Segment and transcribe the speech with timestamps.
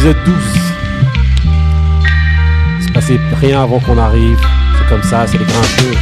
[0.00, 0.34] épisode 12.
[2.78, 4.38] Il se passait rien avant qu'on arrive.
[4.78, 5.94] C'est comme ça, c'est les grincheux.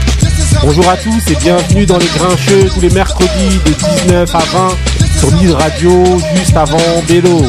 [0.62, 3.72] Bonjour à tous et bienvenue dans les grincheux tous les mercredis de
[4.04, 4.68] 19 à 20
[5.18, 6.78] sur Lille Radio, juste avant
[7.08, 7.42] Bélo.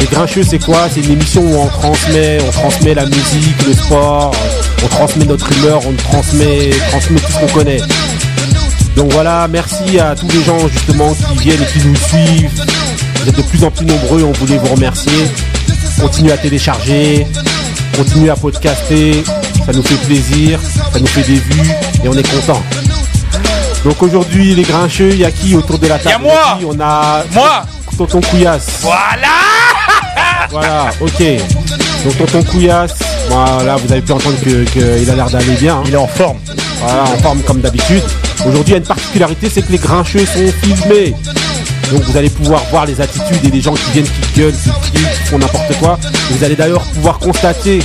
[0.00, 0.88] Les grincheux, c'est quoi?
[0.92, 4.34] C'est une émission où on transmet, on transmet la musique, le sport,
[4.82, 7.80] on transmet notre humeur, on transmet, transmet tout ce qu'on connaît.
[8.96, 12.64] Donc voilà, merci à tous les gens justement qui viennent et qui nous suivent.
[13.24, 15.30] Vous êtes de plus en plus nombreux, on voulait vous remercier.
[15.98, 17.26] Continuez à télécharger,
[17.96, 19.24] continuez à podcaster,
[19.64, 20.60] ça nous fait plaisir,
[20.92, 21.70] ça nous fait des vues
[22.04, 22.62] et on est content.
[23.82, 26.58] Donc aujourd'hui les grincheux, il y a qui autour de la table Y a moi
[26.66, 27.64] On a Moi
[27.96, 28.80] Tonton Couillasse.
[28.82, 29.28] Voilà
[30.50, 31.22] Voilà, ok.
[32.04, 32.98] Donc tonton Couillasse,
[33.30, 35.76] voilà, vous avez pu entendre qu'il que il a l'air d'aller bien.
[35.76, 35.82] hein.
[35.86, 36.36] Il est en forme.
[36.82, 38.02] Voilà, en forme comme d'habitude.
[38.40, 41.14] Aujourd'hui, il y a une particularité, c'est que les grincheux sont filmés.
[41.90, 44.70] Donc vous allez pouvoir voir les attitudes et les gens qui viennent, qui gueulent, qui
[44.70, 45.98] crient, qui font n'importe quoi.
[46.30, 47.78] Vous allez d'ailleurs pouvoir constater,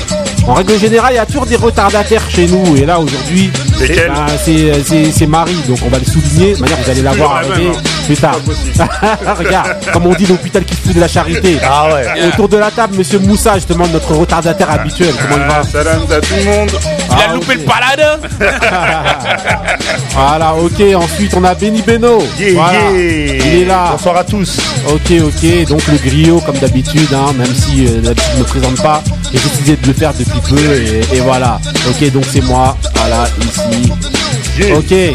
[0.47, 2.75] en règle générale, il y a toujours des retardataires chez nous.
[2.77, 6.53] Et là, aujourd'hui, Lesquels bah, c'est c'est- c'est Marie, donc on va le souligner.
[6.53, 7.81] De manière, vous allez la voir arriver même, hein.
[8.09, 8.39] Plus tard.
[9.37, 11.57] Regarde, comme on dit l'hôpital qui fout de la charité.
[11.63, 12.27] Ah ouais.
[12.27, 15.13] Autour de la table, monsieur Moussa, justement, notre retardataire habituel.
[15.21, 16.69] Comment il va Ah, salam à tout le monde.
[16.71, 17.59] Il a Ah, loupé ok.
[17.59, 18.19] le palade
[20.15, 20.81] Voilà, ok.
[20.95, 22.19] Ensuite, on a Benny Beno.
[22.39, 22.79] Yeah, Voilà.
[22.91, 23.45] yeah.
[23.45, 23.89] Il est là.
[23.91, 24.57] Bonsoir à tous.
[24.87, 25.67] Ok, ok.
[25.67, 29.03] Donc le griot, comme d'habitude, hein, même si euh, d'habitude je ne me présente pas,
[29.31, 31.59] j'ai décidé de le faire depuis peu et, et voilà.
[31.87, 32.75] Ok, donc c'est moi.
[32.95, 33.91] Voilà, ici.
[34.59, 34.77] Yeah.
[34.77, 34.91] Ok.
[34.91, 35.13] Yeah.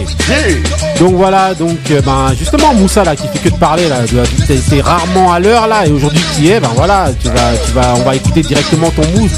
[0.98, 3.98] Donc voilà, donc euh, ben justement Moussa là qui fait que de parler là,
[4.46, 7.72] t'es rarement à l'heure là et aujourd'hui tu y es, ben voilà, tu vas, tu
[7.72, 9.30] vas, on va écouter directement ton mood.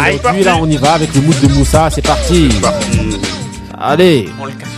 [0.00, 2.48] Allez, Et c'est aujourd'hui là on y va avec le mood de Moussa, c'est parti.
[2.62, 3.18] Parti.
[3.80, 4.28] Allez.
[4.40, 4.68] On le cache.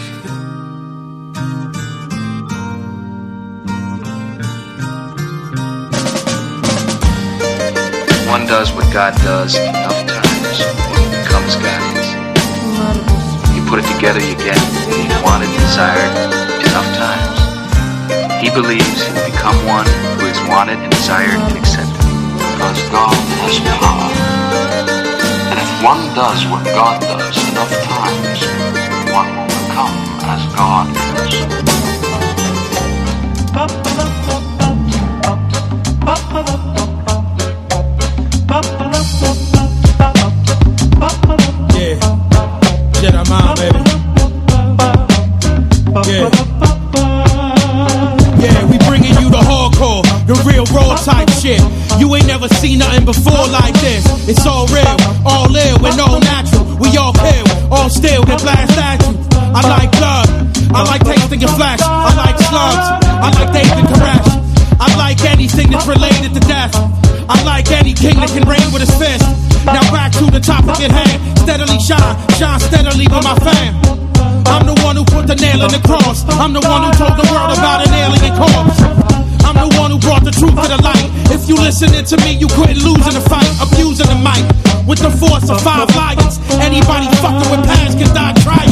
[8.29, 10.16] One does what God does enough
[13.67, 14.57] put it together, you get
[14.87, 16.15] you wanted and desired
[16.63, 17.39] enough times.
[18.41, 19.87] He believes he will become one
[20.19, 22.07] who is wanted and desired and accepted.
[22.39, 24.11] Because God has power.
[25.51, 28.41] And if one does what God does enough times,
[29.11, 29.97] one will become
[30.31, 30.87] as God
[36.55, 36.66] is.
[43.29, 43.81] Mind, baby.
[46.07, 46.31] Yeah.
[48.39, 51.61] Yeah, we bringing you the hardcore, the real raw type shit.
[51.99, 54.05] You ain't never seen nothing before like this.
[54.29, 56.65] It's all real, all ill, and all natural.
[56.79, 59.17] We all kill, all still, they blast at you.
[59.57, 60.29] I like blood,
[60.75, 61.81] I like tasting your flesh.
[61.83, 64.29] I like slugs, I like David Koresh.
[64.79, 66.75] I like anything that's related to death.
[67.29, 69.36] I like any king that can reign with his fist.
[70.27, 71.39] To the topic at hand.
[71.39, 73.79] Steadily shine, shine steadily with my fam.
[74.51, 76.27] I'm the one who put the nail in the cross.
[76.43, 78.75] I'm the one who told the world about an alien corpse.
[79.47, 81.07] I'm the one who brought the truth to the light.
[81.31, 84.43] If you listening to me, you lose in a fight, abusing the mic.
[84.83, 88.66] With the force of five lions, anybody fucking with past can die trying.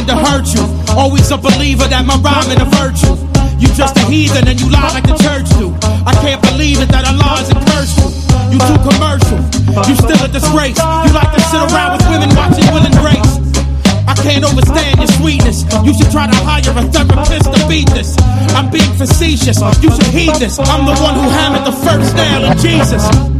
[0.00, 0.64] Dying to hurt you.
[0.96, 3.16] Always a believer that my rhyming a virtue.
[3.58, 5.72] You just a heathen and you lie like the church do.
[6.06, 8.08] I can't believe it that Allah has cursed you.
[8.50, 9.38] You too commercial,
[9.86, 10.78] you still a disgrace.
[10.78, 13.32] You like to sit around with women watching Will and Grace.
[14.08, 15.62] I can't understand your sweetness.
[15.84, 18.16] You should try to hire a therapist to beat this.
[18.56, 19.60] I'm being facetious.
[19.84, 20.58] You should heed this.
[20.58, 23.39] I'm the one who hammered the first nail in Jesus.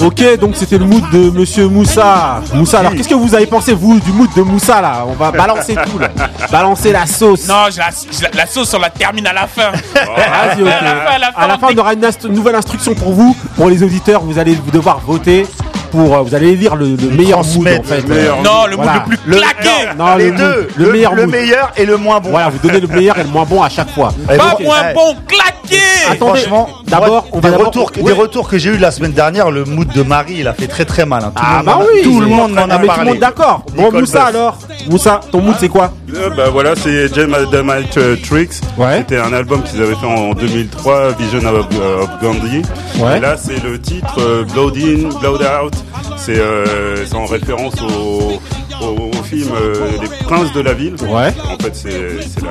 [0.00, 2.40] Ok, donc c'était le mood de Monsieur Moussa.
[2.54, 5.04] Moussa, alors qu'est-ce que vous avez pensé vous du mood de Moussa là?
[5.06, 6.08] On va balancer tout là,
[6.50, 7.46] balancer la sauce.
[7.46, 9.70] Non, je la, je la- la sauce, on la termine à la fin.
[9.94, 10.68] Vas-y, ok.
[10.68, 12.54] À la fin, à la fin, À la on fin, on dit- aura une, nouvelle
[12.54, 14.22] instruction pour vous, pour les auditeurs.
[14.22, 15.46] Vous allez devoir voter
[15.90, 16.14] pour.
[16.16, 18.00] euh, vous allez lire le, le meilleur mood en fait.
[18.08, 18.42] le meilleur.
[18.42, 19.04] Non, le mood Voilà.
[19.08, 19.68] le plus claqué.
[19.98, 20.44] Non, non, les le deux.
[20.56, 21.30] mood- le meilleur mood.
[21.30, 22.30] meilleur et le moins bon.
[22.30, 24.12] Voilà, vous donnez le meilleur et le moins bon à chaque fois.
[24.32, 25.82] Et Pas vous- moins eh, bon, claqué.
[26.10, 28.02] Attendez, Franchement, d'abord, on va des retours, oui.
[28.04, 30.66] des retours que j'ai eu la semaine dernière, le mood de Marie, il a fait
[30.66, 31.22] très très mal.
[31.24, 31.32] hein.
[31.34, 32.66] Tout le Ah monde bah m'en a- oui, tout le c'est- monde m'en Ah, a
[32.66, 33.10] mais tout le parlé.
[33.10, 33.62] monde d'accord.
[33.76, 34.58] Bon Moussa alors,
[34.90, 38.54] Moussa, ton mood c'est quoi Euh, bah voilà, c'est Jam Dynamite euh, Tricks.
[38.78, 38.98] Ouais.
[38.98, 42.62] C'était un album qu'ils avaient fait en 2003, Vision of, of Gandhi.
[43.00, 43.16] Ouais.
[43.16, 45.74] Et là, c'est le titre euh, Blood In, Blood Out.
[46.16, 48.40] C'est euh, c'est en référence au,
[48.84, 48.86] au,
[49.18, 50.94] au film euh, Les Princes de la Ville.
[51.02, 51.32] Ouais.
[51.52, 52.50] En fait, c'est c'est la,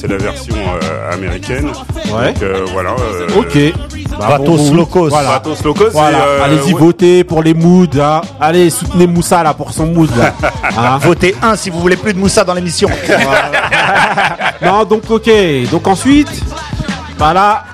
[0.00, 1.66] c'est la version euh, américaine.
[2.12, 2.32] Ouais.
[2.32, 2.90] Donc euh, voilà.
[2.90, 3.58] euh, Ok.
[4.18, 5.08] Bah, bon, locos.
[5.10, 5.30] Voilà.
[5.30, 5.90] Matos locos.
[5.92, 6.18] Voilà.
[6.26, 6.80] euh, Allez-y, ouais.
[6.80, 7.86] votez pour les moods.
[8.00, 8.20] hein.
[8.40, 10.10] Allez, soutenez Moussa là pour son mood.
[10.16, 10.32] Là.
[10.76, 10.98] Hein.
[10.98, 12.88] Votez 1 si vous voulez plus de Moussa dans l'émission.
[14.62, 15.30] non, donc ok.
[15.70, 16.28] Donc ensuite,
[17.18, 17.64] bah là,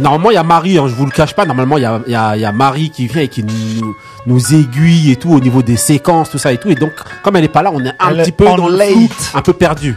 [0.00, 0.78] normalement il y a Marie.
[0.78, 1.44] Hein, je vous le cache pas.
[1.44, 3.42] Normalement il y a, il y, a, il y a Marie qui vient et qui
[3.44, 3.94] nous,
[4.26, 6.68] nous aiguille et tout au niveau des séquences, tout ça et tout.
[6.70, 6.92] Et donc
[7.22, 8.88] comme elle est pas là, on est un Elle petit peu en dans le late.
[8.90, 9.08] flou,
[9.38, 9.96] un peu perdu.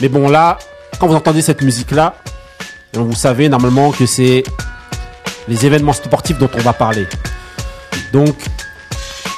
[0.00, 0.58] Mais bon là,
[0.98, 2.14] quand vous entendez cette musique là,
[2.92, 4.44] vous savez normalement que c'est
[5.48, 7.06] les événements sportifs dont on va parler.
[8.12, 8.36] Donc,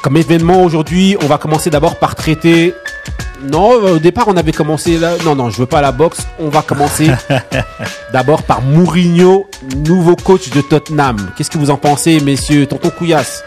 [0.03, 2.75] comme événement aujourd'hui, on va commencer d'abord par traiter.
[3.43, 5.15] Non, euh, au départ, on avait commencé là.
[5.25, 6.27] Non, non, je veux pas la boxe.
[6.39, 7.11] On va commencer
[8.13, 11.17] d'abord par Mourinho, nouveau coach de Tottenham.
[11.37, 12.67] Qu'est-ce que vous en pensez, messieurs?
[12.67, 13.43] Tonton Couillasse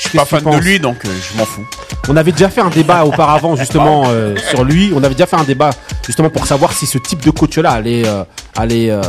[0.00, 1.66] Je suis pas fan de lui, donc euh, je m'en fous.
[2.08, 4.92] on avait déjà fait un débat auparavant justement euh, sur lui.
[4.94, 5.70] On avait déjà fait un débat
[6.06, 8.24] justement pour savoir si ce type de coach-là allait, euh,
[8.56, 9.02] allait, euh,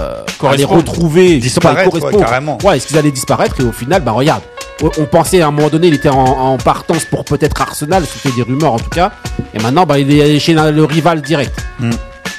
[0.43, 2.57] allait retrouver, justement, Disparaître, ouais, carrément.
[2.63, 4.41] Ouais, est-ce qu'ils allaient disparaître Et au final, bah regarde,
[4.81, 8.35] on pensait à un moment donné, il était en, en partance pour peut-être Arsenal, c'était
[8.35, 9.11] des rumeurs en tout cas.
[9.53, 11.57] Et maintenant, bah il est allé chez le rival direct.
[11.79, 11.91] Hmm.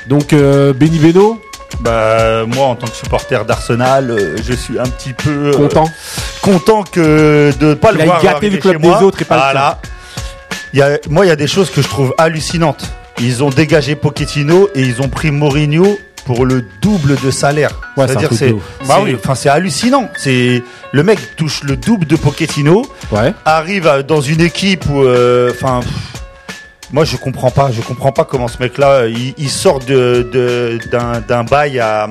[0.09, 1.41] Donc euh, Benny Beno,
[1.83, 5.85] Bah moi en tant que supporter d'Arsenal, euh, je suis un petit peu euh, content.
[6.41, 9.03] content que de pas Il le a voir gâté arriver le club chez des moi.
[9.03, 9.81] autres et pas le voilà.
[10.73, 12.89] Il y a, moi il y a des choses que je trouve hallucinantes.
[13.21, 17.73] Ils ont dégagé Pochettino et ils ont pris Mourinho pour le double de salaire.
[17.97, 18.55] Ouais, C'est-à-dire c'est
[18.87, 20.09] bah oui, enfin c'est hallucinant.
[20.17, 20.63] C'est
[20.93, 23.35] le mec touche le double de Pochettino, Ouais.
[23.45, 25.81] arrive à- dans une équipe où euh, enfin
[26.93, 30.79] moi je comprends pas, je comprends pas comment ce mec-là il, il sort de de-
[30.91, 32.09] d'un d'un bail à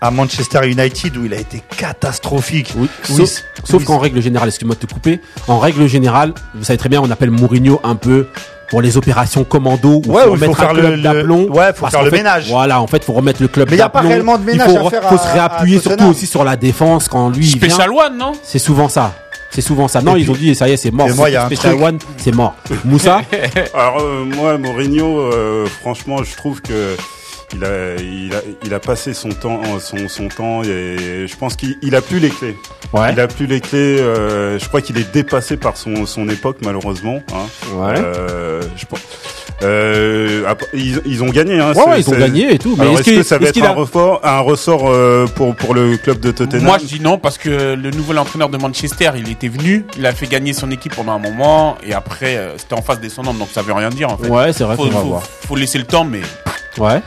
[0.00, 2.72] à Manchester United où il a été catastrophique.
[2.76, 5.86] Oui, Oui, sauf, c'est- sauf oui, qu'en règle générale, excuse-moi de te couper, en règle
[5.86, 8.26] générale, vous savez très bien, on appelle Mourinho un peu
[8.68, 11.02] pour les opérations commando ou Ouais, faut où il faut faire un le- club le-
[11.02, 11.48] d'aplomb.
[11.50, 12.48] ouais, faut faire le fait, ménage.
[12.50, 14.70] Voilà, en fait, faut remettre le club Mais y a pas réellement de Il ménage
[14.70, 17.46] faut, à faire faut à- se réappuyer à surtout aussi sur la défense quand lui
[17.48, 17.68] il vient.
[17.70, 18.32] Special One, non?
[18.42, 19.12] C'est souvent ça.
[19.50, 20.02] C'est souvent ça.
[20.02, 21.08] Non, ils ont dit ça y est, c'est mort.
[21.16, 22.54] moi, y a un Special truc- One, c'est mort.
[22.84, 23.22] Moussa,
[23.74, 26.96] Alors euh, moi, Mourinho, euh, franchement, je trouve que
[27.54, 31.54] il a, il a, il a passé son temps, son, son temps, et je pense
[31.56, 32.56] qu'il il a plus les clés.
[32.92, 33.98] ouais, Il a plus les clés.
[34.00, 37.22] euh, je crois qu'il est dépassé par son, son époque, malheureusement.
[37.32, 37.46] Hein.
[37.76, 37.94] ouais.
[37.98, 39.00] Euh, je pense.
[39.62, 40.42] Euh,
[40.74, 41.58] ils, ils ont gagné.
[41.58, 42.76] Hein, Ouais, c'est- ouais, ils ont gagné et tout.
[42.78, 45.54] Mais est-ce que, que ça va être qu'il un, a- ressort, un ressort euh, pour,
[45.56, 48.58] pour le club de Tottenham Moi, je dis non parce que le nouvel entraîneur de
[48.58, 52.36] Manchester, il était venu, il a fait gagner son équipe pendant un moment et après,
[52.36, 54.28] euh, c'était en phase descendante, donc ça veut rien dire en fait.
[54.28, 55.22] Ouais, c'est vrai faut, va faut- voir.
[55.22, 56.20] faut laisser le temps, mais
[56.78, 57.00] Ouais.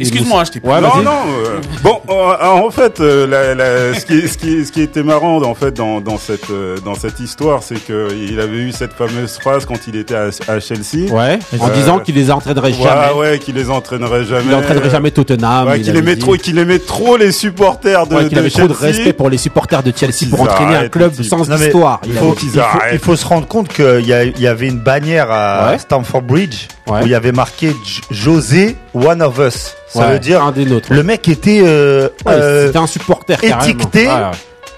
[0.00, 0.80] Excuse-moi, hein, je t'ai Ouais, pas.
[0.80, 1.04] vas-y.
[1.04, 1.32] Non, non.
[1.46, 5.02] euh, bon, euh, en fait, euh, la, la- ce, qui, ce, qui, ce qui était
[5.02, 8.72] marrant en fait dans, dans cette euh, dans cette histoire, c'est que il avait eu
[8.72, 11.10] cette fameuse phrase quand il était à, à Chelsea.
[11.10, 11.38] Ouais.
[11.60, 13.12] En Euh, disant qu'il les entraînerait Ouais, jamais.
[13.18, 14.44] ouais, qu'il les entraînerait jamais.
[14.48, 15.68] Il entraînerait jamais Tottenham.
[15.68, 16.20] Ouais, il qu'il avait aimait dit.
[16.20, 18.86] trop, qu'il aimait trop les supporters de, Ouais, qu'il de avait trop de Chelsea.
[18.96, 22.00] respect pour les supporters de Chelsea pour entraîner un club sans Non, histoire.
[22.06, 22.90] Il faut, il faut- arrêtent.
[22.94, 25.78] il faut se rendre compte qu'il y, avait une bannière à Ouais.
[25.78, 27.02] Stamford Bridge Ouais.
[27.02, 27.72] où il y avait marqué
[28.10, 29.74] José One of Us.
[29.88, 30.92] Ça Ouais, veut dire un des nôtres.
[30.92, 33.62] le mec était euh, Ouais, euh, c'était un supporter carrément.
[33.62, 34.32] étiqueté Voilà.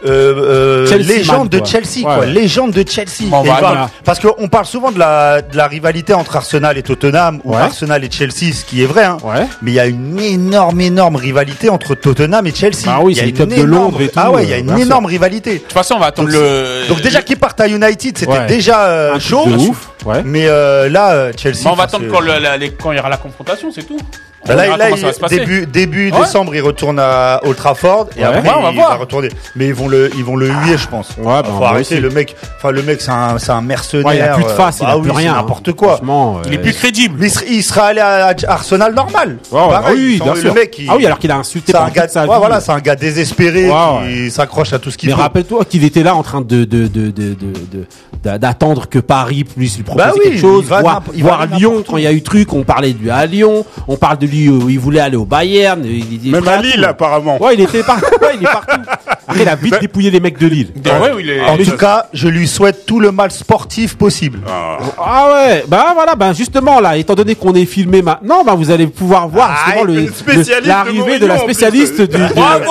[0.06, 1.66] euh, euh, Chelsea légende man, de quoi.
[1.66, 2.14] Chelsea, Ouais.
[2.16, 2.26] quoi.
[2.26, 3.24] Légende de Chelsea.
[3.28, 3.90] Bon, bah, voilà.
[4.04, 7.60] Parce qu'on parle souvent de la, de la rivalité entre Arsenal et Tottenham ou Ouais.
[7.60, 9.04] Arsenal et Chelsea, ce qui est vrai.
[9.04, 9.18] Hein.
[9.24, 9.46] Ouais.
[9.62, 12.86] Mais il y a une énorme, énorme rivalité entre Tottenham et Chelsea.
[12.86, 14.48] Bah oui, Il y a une clubs de énorme- Londres et tout, Ah ouais, il
[14.48, 14.78] y a euh, une sûr.
[14.86, 15.54] énorme rivalité.
[15.54, 16.88] De toute façon, on va attendre Donc, le.
[16.88, 18.46] Donc déjà qu'ils partent à United, c'était Ouais.
[18.46, 19.44] déjà euh, Un chaud.
[19.46, 19.88] de ouf.
[20.06, 20.22] Ouais.
[20.24, 21.64] Mais euh, là, euh, Chelsea.
[21.64, 23.82] Bah, on va attendre quand, le- la- les- quand il y aura la confrontation, c'est
[23.82, 23.98] tout.
[24.42, 25.38] On Bah là, verra là, comment il- ça va se passer.
[25.40, 26.18] début début Ouais.
[26.20, 28.24] décembre, il retourne à Old Trafford et Ouais.
[28.24, 28.88] après Ouais, on va il voir.
[28.92, 29.28] va retourner.
[29.54, 31.10] Mais ils vont le ils vont le huer, je pense.
[31.18, 32.00] Ouais, bah, Faut moi arrêter aussi.
[32.00, 32.34] le mec.
[32.56, 34.06] Enfin le mec, c'est un c'est un mercenaire.
[34.06, 35.34] Ouais, il a plus de euh, face, il bah a oui, plus c'est rien.
[35.34, 35.72] N'importe hein.
[35.76, 35.88] quoi.
[35.96, 37.16] Franchement, Il est euh, plus crédible.
[37.20, 39.36] Mais il serait, il serait allé à Arsenal normal.
[39.52, 40.54] Ouais, ouais, Pareil, oui, sans- bien le sûr.
[40.54, 42.02] mec, il- Ah oui, alors qu'il a insulté c'est un pendant gars.
[42.04, 42.38] toute sa ouais, vie.
[42.38, 43.74] voilà, c'est un gars désespéré Ouais,
[44.08, 45.20] qui s'accroche à tout ce qu'il Mais peut.
[45.20, 47.86] rappelle-toi qu'il était là en train de de de de de- de-
[48.24, 51.16] d'a- d'attendre que Paris puisse lui proposer Bah oui, quelque chose, il va voir, n'importe-
[51.16, 53.10] il va voir aller Lyon quand il y a eu truc, on parlait de lui
[53.10, 56.56] à Lyon, on parle de lui où il voulait aller au Bayern, il, Même à.
[56.60, 57.40] Lille, apparemment.
[57.42, 57.96] Ouais, il était par...
[58.22, 58.80] ouais, il est partout.
[59.28, 60.72] Après, il a vite dépouillé les mecs de Lille.
[60.84, 61.40] Ouais, ouais, il est.
[61.42, 64.40] En tout cas, je lui souhaite tout le mal sportif possible.
[64.48, 64.78] Ah.
[64.98, 68.70] Ah ouais, bah voilà, bah justement là, étant donné qu'on est filmé maintenant, bah vous
[68.70, 72.06] allez pouvoir voir Ah, justement de l'arrivée de, la spécialiste du.
[72.18, 72.64] de- Bravo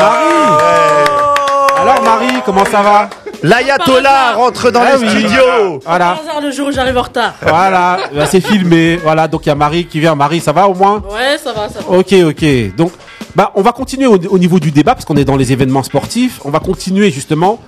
[0.00, 1.80] Marie.
[1.80, 3.08] Alors Marie, comment ça va?
[3.42, 5.08] L'ayatollah rentre dans Ah les oui.
[5.10, 5.80] studios.
[5.84, 7.34] Voilà, Par hasard, le jour où j'arrive en retard.
[7.42, 8.96] voilà, bah, c'est filmé.
[8.96, 10.14] Voilà, donc il y a Marie qui vient.
[10.14, 11.02] Marie, ça va au moins?
[11.10, 11.98] Ouais, ça va, ça va.
[11.98, 12.76] Ok, ok.
[12.76, 12.92] Donc,
[13.34, 15.82] bah, on va continuer au, au niveau du débat parce qu'on est dans les événements
[15.82, 16.40] sportifs.
[16.44, 17.60] On va continuer justement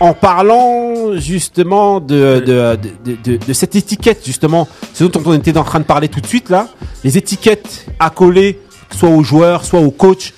[0.00, 5.56] en parlant justement de, de, de, de, de cette étiquette, justement, ce dont on était
[5.56, 6.66] en train de parler tout de suite là,
[7.04, 8.58] les étiquettes à coller,
[8.96, 10.32] soit aux joueurs, soit aux coachs,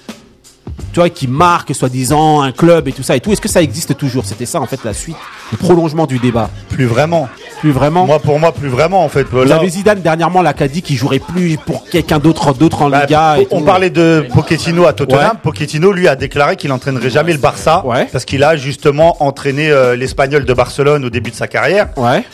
[0.93, 3.33] tu vois, qui marquent soi-disant un club et tout ça et tout.
[3.33, 4.25] Est-ce que ça existe toujours?
[4.27, 5.17] C'était ça en fait la suite,
[5.51, 6.51] le prolongement du débat.
[6.69, 7.29] Plus vraiment.
[7.61, 8.07] Plus vraiment?
[8.07, 9.23] Moi, pour moi, plus vraiment, en fait.
[9.31, 12.53] Vous Là, avez Zidane dernièrement là qui a dit qu'il jouerait plus pour quelqu'un d'autre
[12.55, 13.37] d'autre en bah, Liga.
[13.41, 13.65] et on tout.
[13.65, 15.21] parlait de Pochettino à Tottenham.
[15.21, 15.39] Ouais.
[15.43, 17.87] Pochettino, lui, a déclaré qu'il entraînerait jamais le Barça.
[17.87, 18.07] Ouais.
[18.11, 21.89] Parce qu'il a justement entraîné euh, l'Espagnol de Barcelone au début de sa carrière.
[21.97, 22.25] Ouais.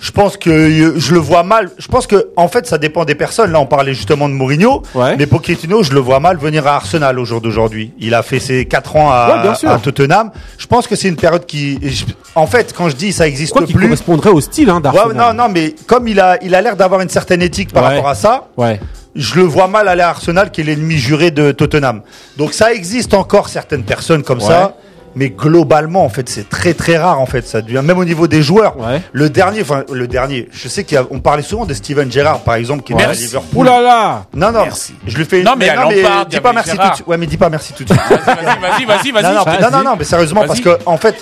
[0.00, 1.70] Je pense que euh, je le vois mal.
[1.78, 3.50] Je pense que en fait ça dépend des personnes.
[3.52, 5.16] Là on parlait justement de Mourinho, Ouais.
[5.16, 7.92] mais Pochettino je le vois mal venir à Arsenal au jour d'aujourd'hui.
[7.98, 10.30] Il a fait ses 4 ans à, Ouais, à Tottenham.
[10.58, 13.52] Je pense que c'est une période qui, je- en fait quand je dis ça existe
[13.52, 13.84] Quoi qui plus.
[13.84, 15.16] correspondrait au style hein, Ouais, d'Arsenal.
[15.36, 17.94] non non mais comme il a il a l'air d'avoir une certaine éthique par Ouais.
[17.96, 18.48] rapport à ça.
[18.56, 18.80] Ouais.
[19.14, 22.02] Je le vois mal aller à Arsenal qui est l'ennemi juré de Tottenham.
[22.36, 24.44] Donc ça existe encore certaines personnes comme Ouais.
[24.46, 24.74] ça.
[25.16, 27.20] Mais globalement, en fait, c'est très très rare.
[27.20, 28.78] En fait, ça devient même au niveau des joueurs.
[28.78, 29.00] Ouais.
[29.12, 30.46] Le dernier, enfin le dernier.
[30.52, 33.12] Je sais qu'on parlait souvent de Steven Gerrard, par exemple, qui est à.
[33.12, 33.60] Liverpool.
[33.60, 34.94] Ouh là là Non, non, Merci.
[35.06, 35.42] je lui fais.
[35.42, 36.86] Non, mais il y dis pas merci Gerrard.
[36.86, 37.06] tout de suite.
[37.08, 38.02] Ouais, mais dis pas merci tout de suite.
[38.10, 39.62] Vas-y, vas-y, vas-y, non, non, vas-y.
[39.62, 41.16] non, non, non, mais sérieusement, parce que en fait,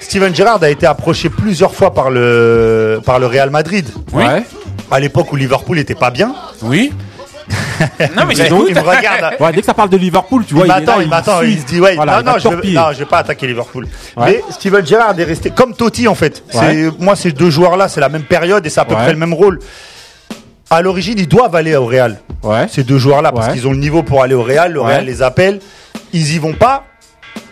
[0.00, 3.88] Steven Gerrard a été approché plusieurs fois par le par le Real Madrid.
[4.12, 4.24] Oui.
[4.24, 4.44] Ouais.
[4.92, 6.34] À l'époque où Liverpool était pas bien.
[6.62, 6.92] Oui.
[8.16, 8.74] Non, mais Il j'écoute.
[8.74, 9.34] me regarde.
[9.40, 11.58] Ouais, dès que ça parle de Liverpool, tu vois, il il, m'attend, il m'attend, il
[11.60, 13.86] se dit ouais, Voilà, il non, non, je non, je vais pas attaquer Liverpool.
[14.16, 14.24] Ouais.
[14.26, 16.42] Mais Steven Gerrard est resté comme Totti en fait.
[16.50, 19.12] C'est moi ces deux joueurs là, c'est la même période et c'est à peu près
[19.12, 19.58] le même rôle.
[20.72, 22.20] À l'origine, ils doivent aller au Real.
[22.44, 22.66] Ouais.
[22.70, 24.80] Ces deux joueurs là parce qu'ils ont le niveau pour aller au Real, le.
[24.80, 25.60] Real les appelle,
[26.12, 26.84] ils y vont pas.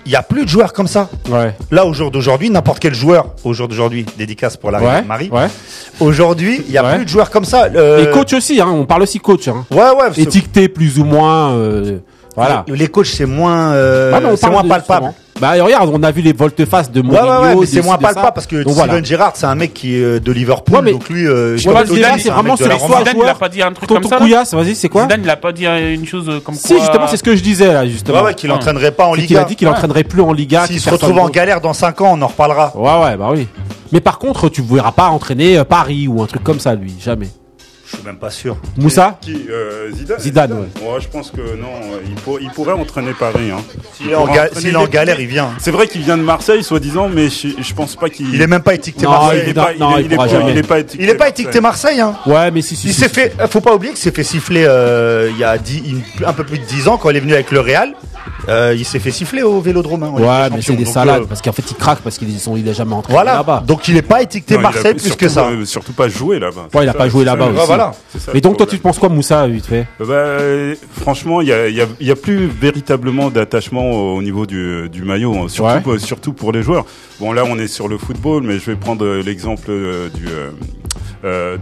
[0.09, 1.11] Il y a plus de joueurs comme ça.
[1.29, 1.55] Ouais.
[1.71, 5.03] Là au jour d'aujourd'hui, n'importe quel joueur au jour d'aujourd'hui, dédicace pour la Ouais.
[5.03, 5.29] Marie.
[5.31, 5.49] Ouais.
[6.00, 7.65] Aujourd'hui, il y a plus de joueurs comme ça.
[7.75, 8.69] Euh, Et coach aussi, hein.
[8.71, 9.67] On parle aussi coach, hein.
[9.71, 10.09] Ouais ouais.
[10.15, 11.99] c'est- Étiqueté plus ou moins, euh,
[12.35, 12.65] voilà.
[12.69, 15.09] Les coachs c'est moins, euh, c'est moins palpable.
[15.09, 15.15] justement.
[15.40, 17.25] Bah regarde, on a vu les volte-face de Ouais, Mourinho.
[17.26, 18.33] ouais, ouais, mais de c'est moins palpable ça.
[18.33, 19.02] parce que Donc, Steven voilà.
[19.04, 21.64] Gerrard, c'est un mec qui est euh, de Liverpool, Ouais, mais- donc lui, euh, je
[21.68, 24.18] Totti, c'est un vraiment sur soirs Zidane, il a pas dit un truc comme ça,
[24.57, 26.78] vas-y, c'est quoi Zidane, il a pas dit euh, une chose euh, comme Si, quoi.
[26.78, 28.18] justement, c'est ce que je disais là, justement.
[28.18, 29.49] Ouais, ouais, qu'il entraînerait pas en C'est qu'il a Liga.
[29.49, 30.66] dit qu'il entraînerait plus en Liga.
[30.66, 32.73] S'il se retrouve en galère dans 5 ans, on en reparlera.
[32.76, 33.47] Ouais, ouais, bah oui.
[33.92, 36.92] Mais par contre, tu ne verras pas entraîner Paris ou un truc comme ça, lui,
[37.00, 37.28] jamais.
[37.90, 38.59] Je suis même pas sûr.
[38.76, 40.52] Moussa Qui euh, Zidane Zidane,
[40.83, 43.50] Ouais, je pense que non, euh, il, pour- il pourrait entraîner Paris.
[43.50, 43.62] Hein.
[43.95, 44.49] S'il est en, ga-
[44.90, 45.50] galère, il vient.
[45.59, 48.35] C'est vrai qu'il vient de Marseille, soi-disant, mais je, je pense pas qu'il.
[48.35, 49.40] Il est même pas étiqueté Non, Marseille.
[49.45, 51.02] il est pas, Non, il est- il est pas- il est pas étiqueté.
[51.04, 52.14] Il est pas étiqueté Marseille, hein.
[52.26, 52.88] Ouais, mais si, si.
[52.88, 53.14] Il si, s'est si.
[53.14, 55.83] fait, faut pas oublier qu'il s'est fait siffler euh, il y a dix-
[56.26, 57.95] un peu plus de 10 ans quand il est venu avec le Real.
[58.49, 60.02] Euh, il s'est fait siffler au Vélodrome.
[60.02, 62.56] hein, Ouais, mais c'est des salades euh, parce qu'en fait, il craque parce qu'il sont,
[62.56, 63.35] il a jamais entraîné Voilà.
[63.35, 63.62] là-bas.
[63.66, 65.42] Donc il est pas étiqueté Non, il a Marseille plus surtout que ça.
[65.42, 66.68] pas- surtout pas joué là-bas.
[66.75, 67.66] Ouais, il a C'est pas joué là-bas aussi.
[67.66, 67.92] voilà.
[68.18, 68.82] ça Mais donc, toi, tu problème.
[68.82, 69.87] penses quoi, Moussa, vite fait?
[69.99, 74.08] Bah, euh, franchement, il y a, y, a, il y a plus véritablement d'attachement au
[74.18, 75.80] au niveau du, du maillot, hein, surtout, Ouais.
[75.80, 76.85] pour- surtout pour les joueurs.
[77.20, 80.26] Bon, là, on est sur le football, mais je vais prendre euh, l'exemple euh, du
[80.26, 80.50] euh, euh,
[81.22, 81.58] de,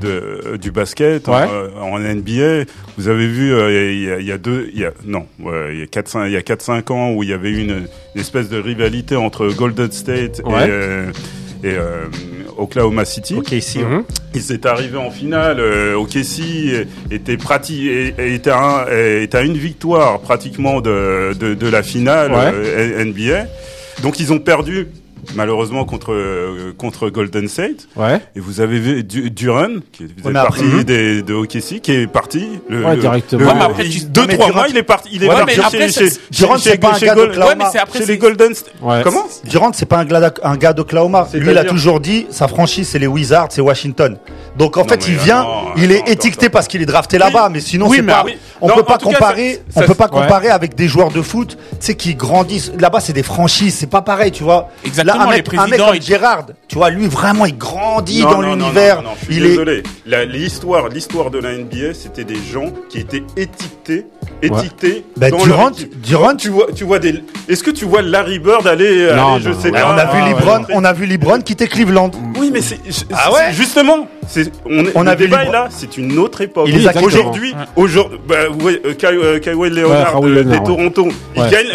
[0.47, 1.35] euh, du basket Ouais.
[1.35, 2.65] en, euh, en NBA.
[2.99, 5.27] Vous avez vu, euh, il y, a, il y a deux, il y a non,
[5.39, 7.53] il y a quatre, cinq, il y a quatre cinq ans où il y avait
[7.53, 10.67] une, une espèce de rivalité entre Golden State Ouais.
[10.67, 11.07] et, euh,
[11.65, 12.05] et euh,
[12.59, 13.35] Oklahoma City.
[13.37, 13.81] Ok, ici.
[13.81, 14.05] Mhm.
[14.35, 15.59] Il s'est arrivé en finale.
[15.61, 17.35] Euh, OKC était
[18.19, 18.87] était à,
[19.23, 22.51] était à une victoire pratiquement de, de, de la finale Ouais.
[22.55, 23.47] euh, NBA.
[24.03, 24.89] Donc ils ont perdu
[25.35, 27.89] malheureusement contre euh, contre Golden State.
[27.97, 28.21] Ouais.
[28.35, 32.49] Et vous avez vu Du- Duran qui partie après- des, de OKC qui est parti.
[32.69, 33.41] Le, Ouais, directement.
[33.43, 35.09] le- Ouais, mais après, tu- deux non, mais trois Durant- mois il est parti.
[35.13, 36.99] Il est Ouais, parti mais chez- après, chez, c'est- chez- Durant, chez- c'est pas un
[36.99, 37.51] gars Gol- d'Oklahoma.
[37.53, 38.75] Ouais, mais c'est après, chez c'est- les Golden State.
[38.83, 39.01] Ouais.
[39.03, 41.29] Comment Durant, c'est pas un, glada- un gars d'Oklahoma.
[41.35, 44.17] Lui, il a toujours dit, sa franchise, c'est les Wizards, c'est Washington.
[44.57, 45.45] Donc, en Non, fait, il vient,
[45.77, 48.25] il est étiqueté parce qu'il est drafté là-bas, mais sinon, c'est pas.
[48.61, 50.11] On Non, peut pas comparer, ça- on ça- peut pas ouais.
[50.23, 52.73] comparer avec des joueurs de foot, tu sais, qui grandissent.
[52.79, 54.69] Là-bas, c'est des franchises, c'est pas pareil, tu vois.
[54.85, 57.57] Exactement, Là, un les mec, un mec présidents, comme Gérard, tu vois, lui, vraiment, il
[57.59, 58.97] grandit Non, dans non, non, l'univers.
[58.97, 59.83] non, non, non, je suis Il est, désolé.
[60.07, 64.07] La- L'histoire, l'histoire de la NBA, c'était des gens qui étaient étiquetés,
[64.43, 65.05] étiquetés.
[65.17, 67.23] Bah, dans Durant, tu vois, tu vois des.
[67.49, 69.93] Est-ce que tu vois Larry Bird aller, Non, aller, je non, sais pas.
[69.93, 72.11] on a vu Ah, Libron, on a vu Libron quitter Cleveland.
[72.39, 72.79] Oui, mais c'est.
[73.13, 74.51] Ah ouais Justement, c'est.
[74.65, 75.51] On, est- On le a vu débat Libron.
[75.51, 75.69] est là.
[75.71, 76.69] C'est une autre époque.
[77.03, 80.21] Aujourd'hui, aujourd'hui, bah, euh, Kawhi euh, Leonard Kawhi de- Leonard,
[80.53, 80.65] des ouais.
[80.65, 81.67] Toronto, il gagne.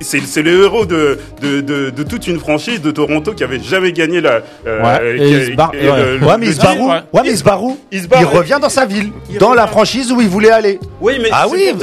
[0.00, 3.92] C'est le héros de, de, de, de toute une franchise de Toronto qui avait jamais
[3.92, 4.40] gagné la.
[4.66, 6.18] euh, Ouais, qui- et il se barre- et ouais.
[6.18, 7.00] le- Ouais, mais il se barre où ouais.
[7.24, 10.20] Mais il se barre où Il revient dans sa ville, Il dans la franchise où
[10.20, 10.78] il voulait aller.
[11.00, 11.78] Oui, mais Ah oui, non,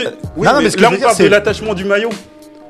[0.57, 2.09] mais mais ce que là je veux on dire, parle de c'est- l'attachement du maillot,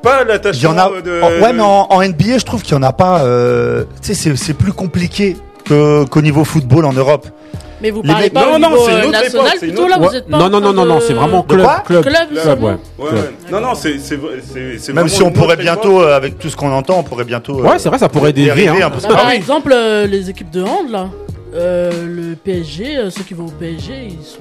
[0.04, 1.02] pas Il y l'attachement en a.
[1.02, 1.22] de.
[1.42, 3.22] ouais, mais en, en NBA, je trouve qu'il y en a pas.
[3.24, 7.28] euh, tu sais, c'est plus compliqué que qu'au niveau football en Europe.
[7.80, 10.28] Mais vous parlez pas Non, au non, niveau euh, national plutôt autre là, vous êtes
[10.28, 12.68] pas Non, non, non, non, non, c'est vraiment club, club, Club club, seulement.
[12.68, 12.78] ouais.
[12.98, 13.22] Ouais, Club.
[13.24, 13.52] ouais.
[13.52, 16.98] Non, non, c'est c'est Même si on pourrait bientôt, euh, avec tout ce qu'on entend,
[17.00, 17.62] on pourrait bientôt.
[17.62, 18.90] Ouais, c'est vrai, ça pourrait dériver, hein.
[18.90, 21.10] Bah, par exemple, euh, les équipes de hand là,
[21.54, 24.40] euh, le PSG, euh, ceux qui vont au PSG, ils sont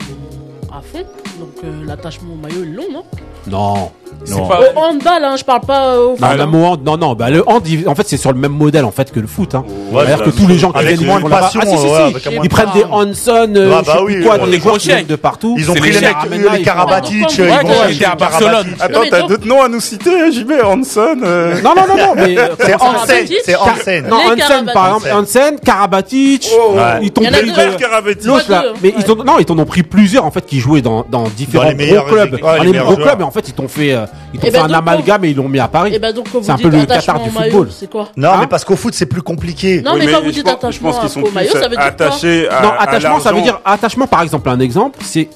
[0.75, 1.05] à fond.
[1.39, 3.05] Donc euh, l'attachement au maillot, ils l'ont, non?
[3.47, 3.91] Non.
[4.25, 4.47] C'est Non.
[4.49, 6.21] pas- Au handball, hein, je parle pas au foot.
[6.21, 6.47] Bah, hein.
[6.47, 8.91] mot hand- non, non, bah, le hand, en fait, c'est sur le même modèle, en
[8.91, 9.65] fait, que le foot, hein.
[9.93, 11.77] Ouais, C'est-à-dire que c'est- tous les gens qui avec viennent moins de passion, Ah, si,
[11.79, 12.03] si, ouais, si.
[12.03, 14.45] avec un moins Ils prennent des Hanson, euh, Ah, bah oui, plus quoi, ouais.
[14.45, 14.95] des Des joueurs qui crochets.
[14.97, 15.55] viennent de partout.
[15.59, 17.45] Ils ont pris les mecs, là, les Karabatic, font-
[17.89, 18.67] ils à Barcelone.
[18.81, 22.37] Attends, t'as d'autres noms à nous citer, JB Hanson euh, Non, non, non, non, mais.
[22.39, 24.07] euh, C'est Hansen, Karabatic c'est Hansen.
[24.09, 26.83] Non, Hansen, par exemple, Hansen, Karabatic, Oh, ouais.
[27.03, 27.53] ils t'ont pris.
[28.25, 30.81] L'autre là, mais ils ont, non, ils t'en ont pris plusieurs en fait qui jouaient
[30.83, 33.49] dans, dans différents Dans les meilleurs gros clubs, dans les gros clubs, et en fait
[33.49, 35.59] ils t'ont fait, euh, ils Eh fait ben, un donc, amalgame et ils l'ont mis
[35.61, 35.99] à Paris.
[35.99, 37.69] Bah donc quand C'est un peu le Qatar attachement du football.
[37.71, 39.81] c'est quoi Non, Hein mais parce qu'au foot, c'est plus compliqué.
[39.83, 41.61] Non, Oui, mais quand vous dites pense- je attachement pense qu'ils sont au maillot, plus
[41.61, 44.49] ça veut dire quoi attachés à, non, à attachement, ça veut dire attachement par exemple
[44.49, 45.29] un exemple, c'est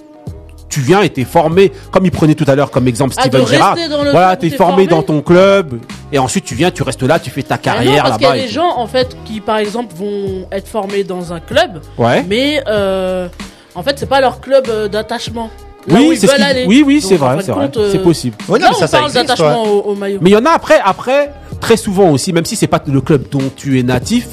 [0.68, 3.44] tu viens et t'es formé, comme il prenait tout à l'heure comme exemple Ah, Steven
[3.44, 3.76] Gerrard.
[4.12, 4.86] Voilà, t'es formé formé.
[4.86, 5.80] dans ton club
[6.12, 8.22] et ensuite tu viens, tu restes là, tu fais ta Mais non, carrière parce qu'il
[8.22, 8.42] y a là-bas.
[8.46, 12.24] des gens en fait qui par exemple vont être formés dans un club, Ouais.
[12.28, 13.26] mais euh,
[13.74, 15.50] en fait c'est pas leur club euh, d'attachement.
[15.86, 18.36] Là Oui, c'est ce qui- oui, oui, c'est vrai, c'est vrai, euh, c'est possible.
[18.48, 20.18] Ouais, non, Là, mais on ça, ça parle d'attachement au, au maillot.
[20.20, 23.00] Mais il y en a après, après, très souvent aussi, même si c'est pas le
[23.00, 24.28] club dont tu es natif,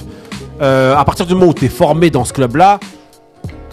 [0.61, 2.79] euh, à partir du moment où tu es formé dans ce club-là,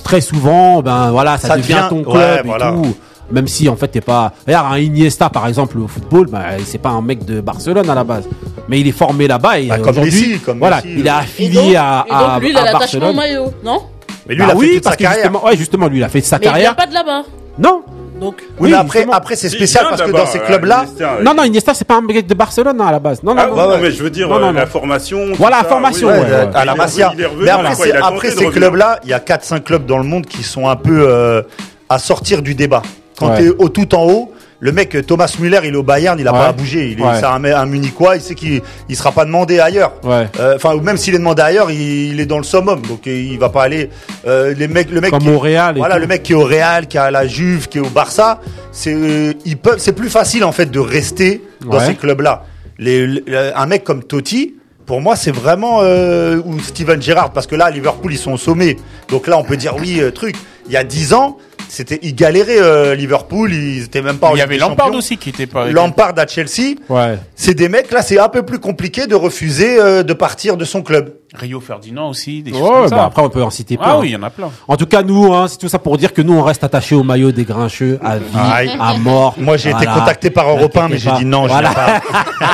[0.04, 2.72] très souvent, ben voilà, ça, Ça devient, devient- ton ouais, club et voilà.
[2.72, 2.94] tout.
[3.32, 4.32] Même si en fait t'es pas.
[4.46, 7.94] Regarde, un Iniesta par exemple au football, ben, c'est pas un mec de Barcelone à
[7.94, 8.24] la base,
[8.68, 11.10] mais il est formé là-bas et Bah, comme aujourd'hui, Messi, comme voilà, Messi, il est
[11.10, 11.14] euh.
[11.14, 13.16] Et affilié donc, à, et donc, à, lui, il a à l'attachement au Barcelone.
[13.16, 13.80] maillot, non?
[14.28, 15.22] Mais lui, Bah il a oui, fait toute parce sa que carrière.
[15.24, 16.76] justement, ouais, justement, lui, il a fait sa Mais il vient carrière.
[16.76, 17.22] pas de là-bas.
[17.58, 17.82] Non,
[18.20, 19.12] Donc, Oui, mais après, justement.
[19.16, 20.84] après c'est spécial parce que dans ces euh, clubs-là,
[21.22, 23.22] non, non, Iniesta, c'est pas un mec de Barcelone hein, à la base.
[23.24, 23.56] Non, non, Ah, non.
[23.70, 24.60] non, mais je veux dire, Non, non, euh, non.
[24.60, 25.26] la formation.
[25.34, 26.48] Voilà, la formation, ouais, à- ouais.
[26.54, 27.12] à la Masia.
[27.16, 30.76] Mais après, ces clubs-là, il y a 4-5 clubs dans le monde qui sont un
[30.76, 31.42] peu euh,
[31.88, 32.82] à sortir du débat.
[33.18, 33.38] Quand Ouais.
[33.38, 34.32] tu es au tout en haut,
[34.64, 36.38] le mec Thomas Müller, il est au Bayern, il a Ouais.
[36.38, 36.88] pas à bouger.
[36.92, 37.18] Il est, Ouais.
[37.20, 39.92] c'est un, un Munichois, il sait qu'il il sera pas demandé ailleurs.
[40.02, 40.26] Ouais.
[40.40, 43.10] Euh, Enfin, même s'il est demandé ailleurs, il, il est dans le summum, donc euh,
[43.10, 43.90] il va pas aller.
[44.26, 46.00] Euh, les mecs, le mec, Comme qui est- au Real voilà, tout.
[46.00, 48.40] le mec qui est au Real, qui est à la Juve, qui est au Barça,
[48.72, 52.44] c'est euh, ils peuvent, c'est plus facile en fait de rester dans ces clubs-là.
[52.78, 53.22] Les, les-
[53.54, 54.54] un mec comme Totti.
[54.86, 58.32] Pour moi, c'est vraiment euh, ou Steven Gerrard parce que là, à Liverpool, ils sont
[58.32, 58.76] au sommet.
[59.08, 60.36] Donc là, on peut dire oui, euh, truc.
[60.66, 61.36] Il y a 10 ans,
[61.74, 64.28] c'était ils galéraient euh, Liverpool, ils étaient même pas.
[64.30, 64.98] en Il y avait Lampard Champions.
[64.98, 65.66] aussi qui était pas.
[65.70, 67.18] Lampard à Chelsea, Ouais.
[67.34, 70.64] c'est des mecs là, c'est un peu plus compliqué de refuser euh, de partir de
[70.64, 71.14] son club.
[71.34, 72.94] Rio Ferdinand aussi, des choses Ouais, comme ça.
[72.96, 73.86] bah après on peut en citer plein.
[73.88, 74.50] ah oui, il y en a plein.
[74.68, 76.94] En tout cas, nous, hein, c'est tout ça pour dire que nous, on reste attachés
[76.94, 78.76] au maillot des grincheux à vie, Aïe.
[78.80, 79.34] à mort.
[79.36, 81.72] Moi, j'ai été contacté par Europe 1, mais j'ai dit non, je Voilà.
[81.74, 82.00] viens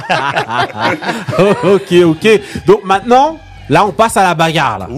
[0.09, 1.46] pas.
[1.74, 2.40] ok, ok.
[2.66, 3.38] Donc maintenant,
[3.70, 4.80] là, on passe à la bagarre.
[4.80, 4.88] Là.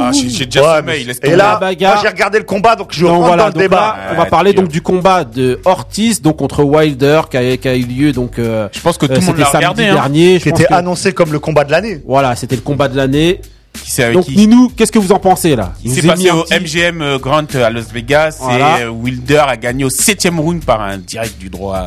[0.00, 1.36] Ah, j'ai déjà Ouais, sommeil, laisse Et tomber.
[1.36, 1.94] là, La bagarre.
[1.94, 3.76] moi, j'ai regardé le combat, donc je rentre voilà, dans le donc débat.
[3.76, 7.68] là, on va parler donc du combat de Ortiz donc contre Wilder qui a, qui
[7.68, 8.38] a eu lieu donc.
[8.38, 9.86] euh, Je pense que tout euh, le monde c'était l'a samedi regardé.
[9.88, 9.94] Hein.
[9.94, 10.40] dernier.
[10.40, 12.02] Qui était que- annoncé comme le combat de l'année.
[12.06, 13.40] Voilà, c'était le combat de l'année.
[13.84, 15.72] Qui s'est Donc qui- Ninou, qu'est-ce que vous en pensez là?
[15.84, 18.80] Il s'est passé au petit- MGM euh, Grant à Las Vegas Voilà.
[18.80, 21.84] et Wilder a gagné au septième round par un direct du droit.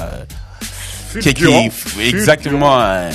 [1.16, 1.70] Euh, qui, qui- Fulgurant.
[2.02, 2.80] exactement.
[2.80, 3.10] euh,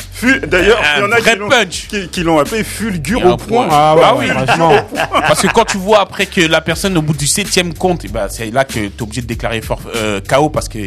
[0.47, 1.87] D'ailleurs, il y en a qui l'ont- punch.
[1.89, 3.67] qui, qui l'ont appelé un au point.
[3.67, 3.69] point.
[3.71, 4.29] Ah, ouais, Ah oui.
[4.29, 4.73] franchement.
[5.13, 8.09] Parce que quand tu vois après que la personne au bout du septième compte, eh
[8.09, 10.79] ben, c'est là que tu es obligé de déclarer for- euh, KO parce que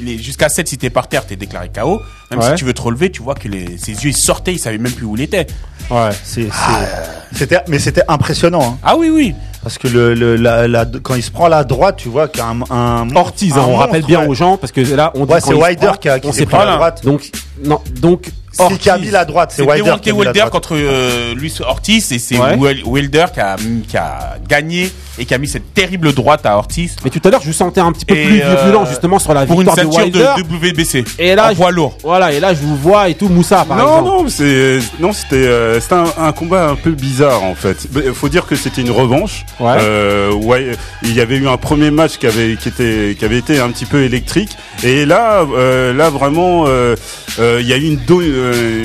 [0.00, 2.00] il est jusqu'à 7 si t'es par terre, t'es déclaré KO.
[2.30, 2.48] Même Ouais.
[2.50, 4.78] si tu veux te relever, tu vois que les, ses yeux ils sortaient, il savait
[4.78, 5.46] même plus où il était.
[5.90, 6.08] Ouais.
[6.24, 9.34] C'est, c'est- c'était, mais c'était impressionnant, hein, Ah oui, oui.
[9.64, 12.38] Parce que le, le- la, la- quand il se prend la droite, tu vois qu'il
[12.40, 14.28] y a un, un Ortiz, un hein, on monstre, rappelle bien ouais.
[14.28, 15.46] aux gens parce que là on dit Ouais, c'est
[15.86, 16.64] prend, qui a- qui on s'est pris pas.
[16.66, 17.04] la droite.
[17.04, 17.30] Donc
[17.64, 20.24] non, donc C'est qui a mis la droite, c'est Wilder Deontay qui a mis la
[20.26, 20.52] Wilder droite.
[20.52, 22.56] contre euh, Luis Ortiz et c'est Ouais.
[22.84, 23.56] Wilder qui a,
[23.88, 27.30] qui a gagné et qui a mis cette terrible droite à Ortiz Mais tout à
[27.30, 29.60] l'heure, je vous sentais un petit peu Et, plus euh, violent justement sur la pour
[29.60, 30.04] une victoire de ceinture
[30.38, 30.42] Wilder.
[30.42, 31.04] de, WBC.
[31.18, 31.96] Et là, en je- poids lourd.
[32.02, 34.08] Voilà, et là je vous vois et tout Moussa par non, exemple.
[34.24, 37.86] non, c'est non, c'était euh, c'était un, un combat un peu bizarre en fait.
[37.94, 39.44] Il faut dire que c'était une revanche.
[39.60, 39.76] Ouais.
[39.80, 43.38] Euh, ouais, il y avait eu un premier match qui avait qui était qui avait
[43.38, 44.50] été un petit peu électrique
[44.82, 46.96] et là euh, là vraiment euh,
[47.38, 48.43] euh, il y a eu une do- euh,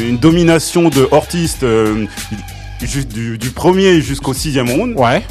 [0.10, 2.06] une domination de Ortiz euh,
[2.82, 4.94] du, du premier jusqu'au sixième round.
[4.98, 5.24] Ouais.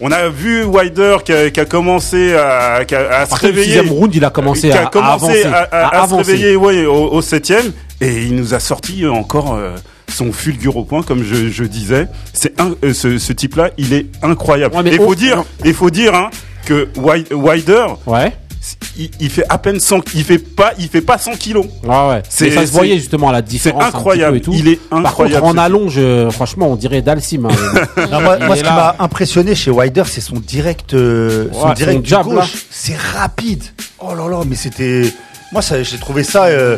[0.00, 3.36] On a vu Wilder qui a, qui a commencé à, qui a- à se le
[3.48, 3.64] réveiller.
[3.66, 5.66] sixième round, il a commencé à, a à commencé avancer.
[5.72, 9.74] à, se réveiller ouais, au, au septième et il nous a sorti encore euh,
[10.08, 13.70] son fulgure au point comme je, je disais c'est un, euh, ce, ce type là
[13.76, 16.30] il est incroyable Ouais, il faut dire il faut dire hein,
[16.64, 18.32] que Wi- Wilder Ouais.
[18.98, 21.66] Il, il fait à peine 100, il fait pas, il fait pas 100 kilos.
[21.84, 22.22] Ouais, ouais.
[22.28, 23.84] C'est- ça se c'est- voyait justement la différence.
[23.84, 24.36] petit incroyable.
[24.36, 24.52] et tout.
[24.54, 27.46] Il est Par incroyable, contre, en allonge, euh, franchement, on dirait Dalsim.
[27.46, 27.48] hein.
[28.10, 32.00] Non, moi, ce qui m'a impressionné chez Wilder, c'est son direct, euh, son direct son
[32.02, 32.66] du jab, gauche.
[32.70, 33.62] C'est rapide.
[33.98, 35.12] Oh là là, mais c'était.
[35.52, 36.44] Moi, j'ai trouvé ça.
[36.46, 36.76] euh,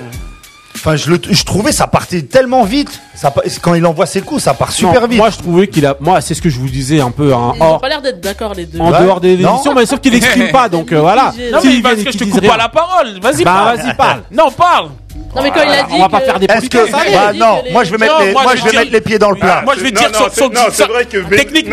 [0.76, 3.00] Enfin, je, le, je trouvais ça partait tellement vite.
[3.20, 3.30] Ça,
[3.60, 5.18] quand il envoie ses coups, ça part super Non, vite.
[5.18, 5.94] Moi, je trouvais qu'il a.
[6.00, 8.20] Moi, c'est ce que je vous disais un peu hein, Ils ont pas l'air d'être
[8.20, 8.78] d'accord les deux.
[8.80, 9.00] en Ouais.
[9.02, 9.50] dehors des Non.
[9.56, 10.70] émissions, mais sauf qu'il n'exprime pas.
[10.70, 11.32] Donc euh, voilà.
[11.52, 13.20] Non, mais parce que je te coupe rien- pas la parole.
[13.20, 13.76] Vas-y, Bah, parle.
[13.76, 14.22] vas-y, parle.
[14.32, 14.88] Non, parle.
[15.36, 15.92] Non, mais quand il a dit.
[15.92, 16.90] on va pas faire des Est-ce que.
[16.90, 19.18] Bah non, moi je vais mettre, Non, les, moi, moi, je vais mettre les pieds
[19.18, 19.62] dans le plat.
[19.64, 21.68] Moi, je vais dire sur son non, c'est vrai que technique.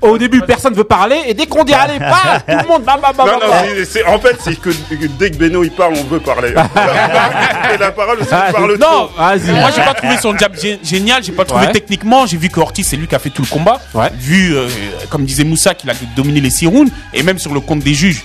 [0.00, 2.96] au début, personne veut parler, et dès qu'on dit allez, parle, tout le monde, bah,
[3.00, 3.54] bah, bah, Non, non,
[3.88, 4.70] c'est- en fait, c'est que
[5.18, 6.50] dès que Beno il parle, on veut parler.
[7.74, 9.08] Et la parole, c'est Ah, qu'il parle Non.
[9.16, 9.52] Vas-y.
[9.52, 10.54] moi j'ai pas trouvé son jab
[10.86, 11.72] génial, j'ai pas trouvé Ouais.
[11.72, 13.80] techniquement, j'ai vu que Ortiz c'est lui qui a fait tout le combat.
[13.94, 14.10] Ouais.
[14.18, 14.68] Vu, euh,
[15.10, 17.94] comme disait Moussa, qu'il a dominé les six rounds, et même sur le compte des
[17.94, 18.22] juges.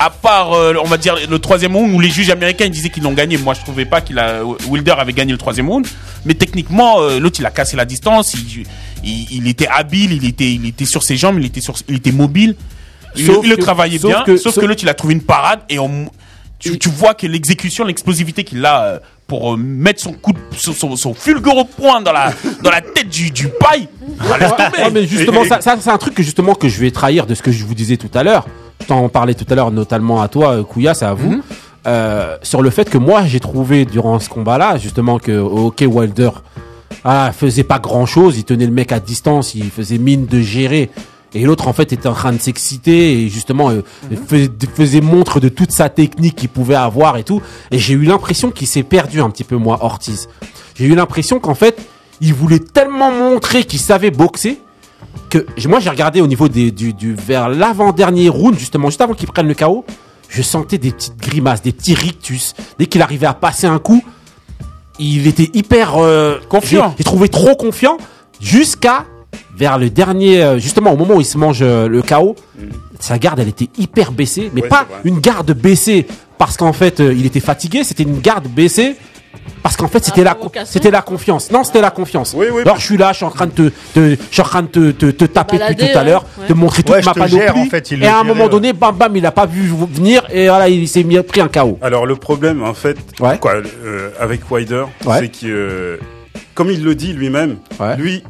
[0.00, 2.90] À part, euh, on va dire, le troisième round où les juges américains ils disaient
[2.90, 3.38] qu'ils l'ont gagné.
[3.38, 5.86] Moi, je trouvais pas qu'il a, Wilder avait gagné le troisième round.
[6.24, 8.34] Mais techniquement, euh, l'autre, il a cassé la distance.
[8.34, 8.64] Il,
[9.04, 11.96] il, il était habile, il était, il était sur ses jambes, il était sur, il
[11.96, 12.56] était mobile.
[13.16, 14.24] Il, Sauf le que- travaillait sauf bien.
[14.24, 16.10] que- sauf sauf- que l'autre, il a trouvé une parade et on,
[16.58, 20.38] tu, tu vois que l'exécution, l'explosivité qu'il a euh, pour euh, mettre son coup, de,
[20.56, 22.32] son, son, fulgure point dans la,
[22.62, 23.88] dans la tête du, du paille.
[24.20, 24.70] Ah.
[24.78, 27.34] Ouais, mais justement, ça, ça, c'est un truc que justement que je vais trahir de
[27.34, 28.46] ce que je vous disais tout à l'heure.
[28.80, 31.42] Je t'en parlais tout à l'heure, notamment à toi, euh, Kouya, c'est à vous.
[31.86, 36.30] Euh, sur le fait que moi, j'ai trouvé durant ce combat-là, justement, que OK Wilder
[37.04, 38.38] ah, faisait pas grand-chose.
[38.38, 40.90] Il tenait le mec à distance, il faisait mine de gérer.
[41.34, 43.82] Et l'autre, en fait, était en train de s'exciter et justement euh,
[44.28, 47.42] fais- faisait montre de toute sa technique qu'il pouvait avoir et tout.
[47.72, 50.28] Et j'ai eu l'impression qu'il s'est perdu un petit peu, moi, Ortiz.
[50.76, 51.76] J'ai eu l'impression qu'en fait,
[52.20, 54.60] il voulait tellement montrer qu'il savait boxer
[55.30, 59.14] que moi j'ai regardé au niveau des, du, du vers l'avant-dernier round justement juste avant
[59.14, 59.84] qu'il prenne le KO
[60.28, 64.02] je sentais des petites grimaces des petits rictus dès qu'il arrivait à passer un coup
[64.98, 66.94] il était hyper euh, Confiant.
[66.98, 67.96] j'ai trouvé trop confiant
[68.40, 69.04] jusqu'à
[69.56, 72.34] vers le dernier euh, justement au moment où il se mange euh, le KO
[73.00, 76.06] sa garde elle était hyper baissée mais Ouais, pas une garde baissée
[76.38, 78.96] parce qu'en fait euh, il était fatigué c'était une garde baissée
[79.62, 81.50] parce qu'en fait c'était la c'était la confiance.
[81.50, 82.34] Non c'était la confiance.
[82.36, 84.42] Oui, oui, alors je suis là je suis en train de te, te- je suis
[84.42, 86.46] en train de te, te, te taper depuis tout à l'heure Ouais.
[86.46, 87.36] te montrer toute Ouais, ma panoplie.
[87.38, 89.62] gère, en fait, il et à un moment donné bam bam il a pas vu
[89.92, 93.38] venir et voilà il s'est mis pris un KO Alors le problème en fait, Ouais.
[93.38, 94.48] quoi, euh, avec
[95.04, 95.18] Ouais.
[95.20, 95.96] c'est que euh,
[96.54, 97.96] comme il le dit lui-même, Ouais.
[97.96, 98.22] lui,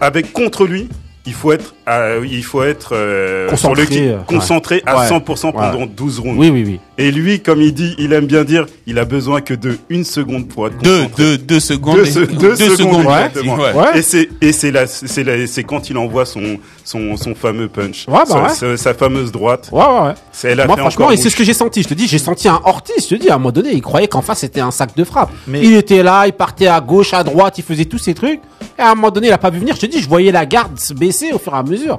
[0.00, 0.88] avec contre lui,
[1.24, 5.06] il faut être, euh, il faut être euh, Concentré, sur le, euh, concentré à Ouais.
[5.08, 5.86] 100% pendant Ouais.
[5.86, 6.36] 12 rounds.
[6.38, 9.40] oui oui oui Et lui, comme il dit, il aime bien dire, il a besoin
[9.40, 11.96] que de une seconde pour être Deux, deux, deux secondes.
[11.96, 13.12] Deux, et- se- deux secondes, ouais.
[13.26, 13.56] exactement.
[13.56, 13.72] Ouais.
[13.72, 13.98] Ouais.
[13.98, 17.68] Et c'est et c'est la c'est la- c'est quand il envoie son son son fameux
[17.68, 18.48] punch, Ouais, bah sa, ouais.
[18.50, 19.70] sa- sa fameuse droite.
[19.72, 22.06] ouais ouais ouais C'est moi franchement et c'est ce que j'ai senti je te dis
[22.06, 24.40] j'ai senti un Ortiz je te dis à un moment donné il croyait qu'en face
[24.40, 27.54] c'était un sac de frappe Mais- il était là il partait à gauche à droite
[27.56, 28.40] il faisait tous ces trucs
[28.78, 30.30] et à un moment donné il a pas vu venir je te dis je voyais
[30.32, 31.96] la garde se baisser au fur et à mesure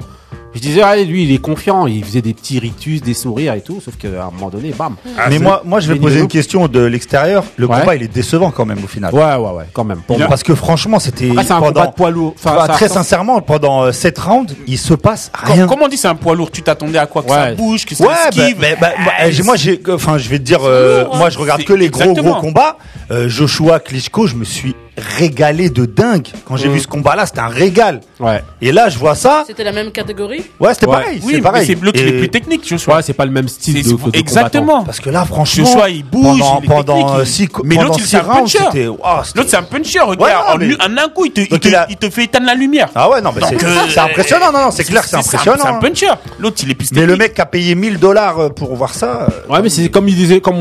[0.55, 3.61] je disais allez lui il est confiant il faisait des petits rictus des sourires et
[3.61, 6.27] tout sauf qu'à un moment donné bam Ah, Mais moi, moi, je vais poser une
[6.27, 7.43] question de l'extérieur.
[7.57, 7.79] Le Ouais.
[7.79, 9.13] combat, il est décevant quand même au final.
[9.13, 11.85] ouais ouais ouais quand même pour Parce que franchement, c'était Après, c'est un combat pendant.
[11.89, 12.35] de poids lourd.
[12.43, 15.67] Enfin, très sincèrement, pendant 7 rounds, il se passe rien.
[15.67, 16.51] Comment on dit c'est un poids lourd?
[16.51, 17.23] Tu t'attendais à quoi?
[17.23, 18.57] Que ça bouge, que ça Ouais, bah, esquive?
[18.59, 21.17] bah, bah, bah, Ah, moi j'ai, enfin je vais te dire, euh, lourd, hein.
[21.17, 22.77] moi je regarde que les gros gros combats.
[23.11, 26.73] Euh, Joshua Klitschko, je me suis régalé de dingue quand j'ai Mm.
[26.73, 28.01] vu ce combat-là, c'était un régal.
[28.19, 28.43] Ouais.
[28.61, 30.93] Et là je vois ça, C'était la même catégorie ouais c'était Ouais.
[31.01, 31.65] pareil, Oui, c'est pareil.
[31.67, 32.97] c'est l'autre qui est Et- plus technique, Joshua.
[32.97, 34.83] Ouais, c'est pas le même style de, de Exactement.
[34.83, 37.99] Parce que là franchement, Joshua, il bouge, pendant, il pendant euh, il- six, Mais l'autre,
[38.05, 38.59] c'est un puncher.
[38.71, 40.21] c'était- L'autre, c'est un puncher, regarde.
[40.21, 42.09] Ouais, en, non, mais- en un coup, il te, il te, il a- il te
[42.09, 42.89] fait éteindre la lumière.
[42.95, 45.57] Ah ouais non mais c'est, euh, impressionnant, non non c'est clair que c'est impressionnant.
[45.61, 46.07] C'est un puncher.
[46.39, 49.27] L'autre, il est plus Mais le mec qui a payé 1000 dollars pour voir ça,
[49.49, 50.07] euh, Ouais, mais c'est comme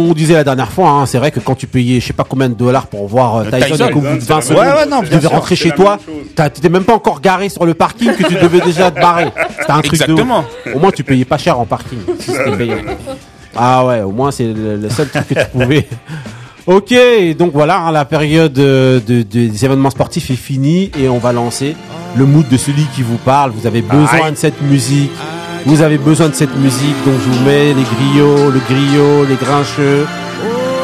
[0.01, 2.25] on disait la dernière fois, hein, c'est vrai que quand tu payais, je sais pas
[2.29, 3.89] combien de dollars pour voir euh, Euh, Tyson,
[4.27, 5.21] Tyson, et qu'au bout de c'est 20 la secondes, même- Ouais, ouais, non, tu devais
[5.21, 5.99] sûr, rentrer chez toi,
[6.37, 9.29] t'étais même pas encore garé sur le parking que tu devais déjà te barrer.
[9.59, 10.45] C'était un truc Exactement.
[10.65, 10.77] de ouf.
[10.77, 11.99] Au moins, tu payais pas cher en parking.
[12.19, 12.33] si.
[13.57, 15.87] Ah ouais, au moins, c'est le, le seul truc que tu pouvais.
[16.67, 16.95] Ok,
[17.37, 21.19] donc voilà, hein, la période euh, de, de- des événements sportifs est finie et on
[21.19, 21.75] va lancer
[22.17, 23.51] le mood de celui qui vous parle.
[23.51, 25.11] Vous avez besoin de cette musique.
[25.67, 29.35] Vous avez besoin de cette musique, donc je vous mets les griots, le griot, les
[29.37, 30.07] grincheux.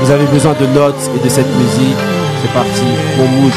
[0.01, 1.97] Vous avez besoin de notes et de cette musique.
[2.41, 2.85] C'est parti,
[3.17, 3.53] mon mood.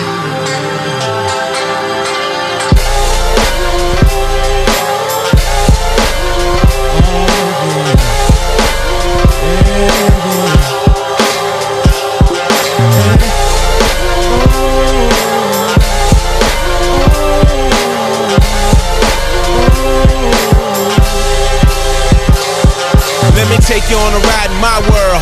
[23.36, 25.22] Let me take you on a ride in my world.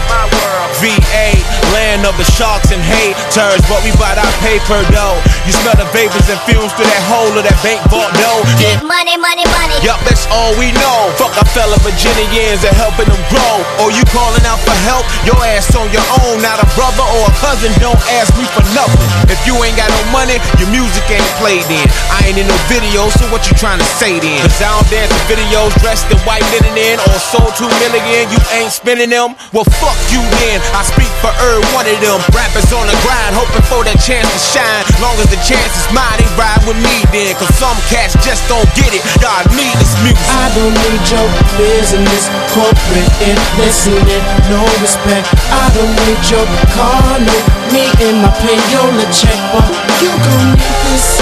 [0.80, 1.59] VA,
[1.89, 3.62] land of the sharks and haters.
[3.65, 5.17] But we bought our paper though.
[5.49, 8.45] You smell the vapors and fumes through that hole of that bank vault though.
[8.62, 9.68] Get money, money, money.
[9.80, 11.08] Yup, that's all we know.
[11.15, 13.63] Fuck our fella Virginians and helping them grow.
[13.80, 16.44] Or you calling out for help, your ass on your own.
[16.44, 19.08] Not a brother or a cousin, don't ask me for nothing.
[19.32, 21.88] If you ain't got no money, your music ain't played in.
[22.12, 24.44] I ain't in no videos, so what you trying to say then?
[24.44, 28.28] Cause I don't dance in videos dressed in white linen in or sold two million,
[28.28, 29.39] you ain't spending them?
[29.56, 30.60] Well, fuck you then.
[30.76, 32.20] I speak for every one of them.
[32.36, 34.84] Rappers on the grind, hoping for that chance to shine.
[35.00, 37.32] Long as the chance is mine, they ride with me then.
[37.39, 39.00] Cause some cats just don't get it.
[39.24, 40.17] God need this music.
[40.34, 41.27] I don't need your
[41.58, 45.29] business, corporate and listening, no respect.
[45.53, 47.36] I don't need your car, no
[47.73, 49.65] me and my payola check, but
[50.01, 51.21] you gon' need this,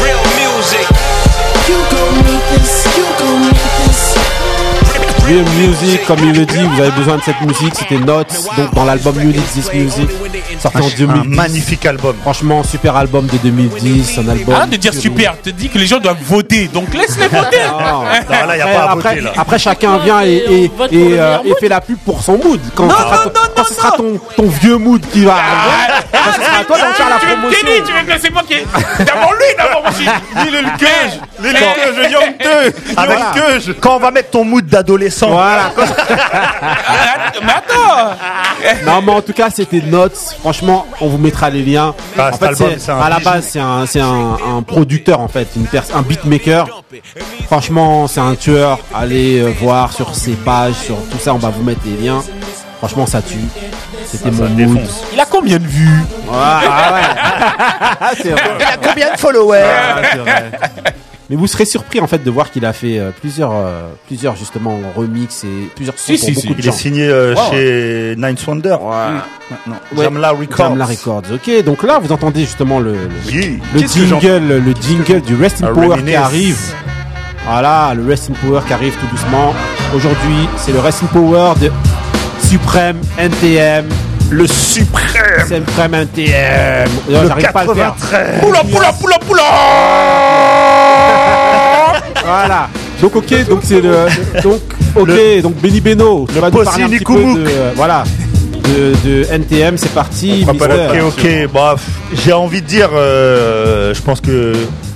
[0.00, 0.86] Real music.
[1.68, 4.14] you gon' need this, you gon' need this.
[5.26, 7.74] Real Music, comme il le dit, vous avez besoin de cette musique.
[7.78, 8.28] C'était Notes,
[8.58, 10.06] donc dans l'album You Need This Music,
[10.60, 10.90] sorti en Un
[11.22, 11.36] 2010.
[11.36, 12.16] magnifique album.
[12.22, 14.54] Franchement, super album de 2010, un album.
[14.54, 17.58] Arrête de dire super, te dis que les gens doivent voter, donc laisse-les voter.
[17.70, 18.02] Non, Non,
[18.46, 19.32] là, y a après, pas à après- voter, là.
[19.36, 20.70] après, chacun vient et, et, et,
[21.20, 22.60] euh, et fait la pub pour son mood.
[22.74, 25.02] Quand Non, ce sera, non, ton, non, quand non, ce sera ton, ton vieux mood
[25.12, 27.92] qui va arriver, Ah, quand ce sera à toi d'en faire la tu veux tu
[27.92, 28.54] veux que c'est moi qui.
[29.04, 30.06] D'abord lui, d'abord moi aussi.
[30.46, 33.32] Il est le queuge Il est le Eh, queuge, Young Deux Ah, Young voilà.
[33.34, 35.72] queuge Quand on va mettre ton mood d'adolescent, Voilà.
[37.42, 38.14] Mais attends.
[38.86, 40.16] Non, mais en tout cas, c'était Notes.
[40.40, 41.94] Franchement, on vous mettra les liens.
[42.18, 44.62] Ah, en fait, album, c'est- c'est un à la base, c'est un, c'est un, un
[44.62, 46.66] producteur en fait, une pers- un beatmaker.
[47.46, 48.78] Franchement, c'est un tueur.
[48.94, 52.22] Allez euh, voir sur ses pages, sur tout ça, on va vous mettre les liens.
[52.78, 53.36] Franchement, ça tue.
[54.16, 54.80] C'était mon mood.
[55.12, 55.88] Il a combien de vues
[56.32, 58.16] Ah, ouais.
[58.22, 58.42] c'est vrai.
[58.60, 60.50] Il a combien de followers Ah, c'est vrai.
[61.30, 64.36] Mais vous serez surpris en fait de voir qu'il a fait euh, plusieurs, euh, plusieurs
[64.36, 66.48] justement remix et plusieurs sons Si, pour si, beaucoup si.
[66.48, 66.72] de Il est gens.
[66.72, 67.50] signé euh, Wow.
[67.50, 68.76] chez Ninth Wonder.
[68.82, 70.02] Ouais.
[70.02, 70.56] Jamla Records.
[70.68, 71.22] Jamla Records.
[71.32, 73.46] Ok, donc là vous entendez justement le, le, Yeah.
[73.72, 76.10] le Qu'est-ce que j'en- jingle, le jingle du Rest in Un Power reminisce.
[76.10, 76.58] qui arrive.
[77.48, 79.54] Voilà, le Rest in Power qui arrive tout doucement.
[79.94, 81.70] Aujourd'hui, c'est le Rest in Power de
[82.58, 83.86] Supreme NTM.
[84.30, 85.44] Le suprême.
[85.48, 86.88] Supreme NTM.
[87.08, 87.94] Le J'arrive pas à le faire.
[87.96, 88.40] 93.
[88.40, 89.42] Poula, poula, poula, poula
[92.24, 92.68] Voilà.
[93.02, 94.06] Donc ok, donc c'est le
[94.40, 94.60] donc
[94.94, 98.04] ok, donc Benny Beno, tu le vas nous parler un petit peu de euh, voilà
[98.62, 100.46] de, de NTM, c'est parti.
[100.48, 101.00] Ok, Mister.
[101.00, 101.48] ok.
[101.52, 101.80] Bah, f-
[102.24, 104.52] j'ai envie de dire, euh, je pense que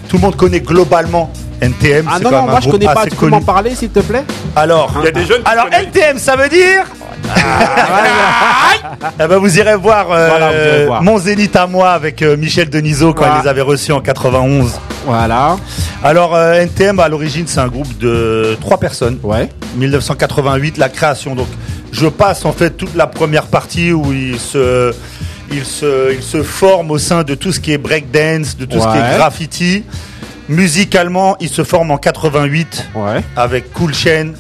[0.09, 2.07] tout le monde connaît globalement NTM.
[2.09, 3.01] Ah c'est non quand non, même moi je groupe connais pas.
[3.01, 3.31] assez Tu peux connu.
[3.33, 4.25] m'en parler s'il te plaît
[4.57, 5.87] Alors, Il y a des jeunes qui alors connaissent.
[5.92, 6.85] NTM, ça veut dire
[9.20, 11.02] Eh ben, vous irez voir, euh, Voilà, vous irez voir.
[11.02, 13.38] mon zénith à moi avec euh, Michel Denisot quand Voilà.
[13.40, 14.72] il les avait reçus en 91.
[15.07, 15.57] Voilà.
[16.02, 19.18] Alors euh, NTM à l'origine c'est un groupe de trois personnes.
[19.22, 19.48] Ouais.
[19.76, 21.35] 1988 la création.
[21.35, 21.46] Donc
[21.92, 24.92] je passe en fait toute la première partie où il se
[25.50, 28.78] il se il se forme au sein de tout ce qui est breakdance, de tout
[28.81, 29.14] ce qui Ouais.
[29.14, 29.85] est graffiti.
[30.48, 33.22] Musicalement, il se forme en 88 Ouais.
[33.37, 34.33] avec Cool Chain,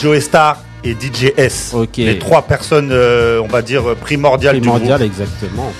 [0.00, 1.72] Joe Star et DJ S.
[1.74, 1.96] Ok.
[1.98, 5.20] Les trois personnes, euh, on va dire, primordiales Primordial du groupe.
[5.26, 5.72] exactement.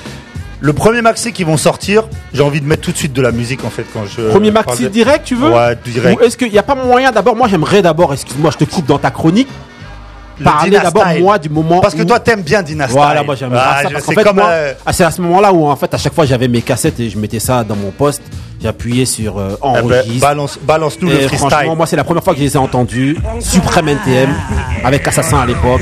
[0.63, 3.33] Le premier maxi qui vont sortir, j'ai envie de mettre tout de suite de la
[3.33, 4.29] musique en fait quand je.
[4.29, 6.21] Premier maxi de- direct, tu veux Ouais, direct.
[6.23, 8.99] Est-ce qu'il n'y a pas moyen d'abord Moi j'aimerais d'abord, excuse-moi, je te coupe dans
[8.99, 9.49] ta chronique.
[10.39, 12.93] Le Parler Dina d'abord moi du moment Parce que où- toi t'aimes bien Dynasty.
[12.95, 13.89] Voilà, moi j'aime bien ça.
[13.91, 16.15] Parce qu'en fait, moi, euh, ah, c'est à ce moment-là où en fait à chaque
[16.15, 18.23] fois j'avais mes cassettes et je mettais ça dans mon poste.
[18.62, 20.20] J'appuyais sur euh, eh ben, enregistre.
[20.20, 21.49] balance, balance-nous le Et freestyle.
[21.49, 23.16] franchement, moi, c'est la première fois que je les ai entendus.
[23.40, 24.29] Suprême NTM,
[24.85, 25.81] avec Assassin à l'époque.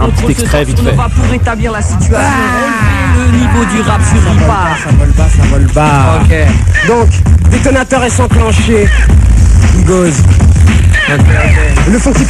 [0.00, 0.94] Un petit extrait vite fait.
[0.94, 2.18] pour établir la situation.
[3.14, 6.20] Le niveau du rap sur Ça vole bas, ça vole bas.
[6.22, 6.34] Ok.
[6.88, 7.08] Donc,
[7.50, 8.88] détonateur est enclenché.
[9.86, 10.14] Goes.
[11.88, 12.22] Le fond qui.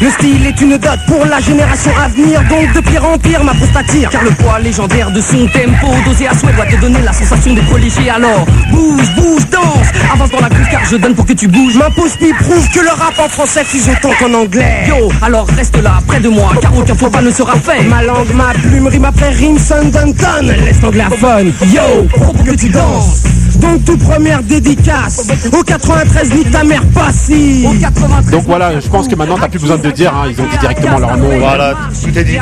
[0.00, 2.42] Le style est une dot pour la génération à venir.
[2.50, 4.10] Donc de pire en pire, ma poste attire.
[4.10, 7.54] Car le poids légendaire de son tempo, dosé à souhait, doit te donner la sensation
[7.54, 8.10] d'être léger.
[8.10, 9.88] Alors, bouge, bouge, danse.
[10.12, 11.76] Avance dans la groove car je donne pour que tu bouges.
[11.76, 14.84] Ma pose qui prouve que le rap en français fuse autant qu'en anglais.
[14.88, 17.82] Yo, alors reste là, près de moi, car aucun faux pas ne sera fait.
[17.84, 20.42] Ma langue, ma plume, rime après rime, son Duncan.
[20.42, 20.80] Laisse
[21.18, 21.44] fun.
[21.66, 23.22] Yo, pour que tu danses.
[23.60, 29.14] Donc toute première dédicace Au 93 ni ta mère 93 Donc voilà, je pense que
[29.14, 30.12] maintenant t'as plus besoin de dire.
[30.14, 31.38] hein, ils ont dit directement leur nom.
[31.38, 32.36] Voilà, tout est dit.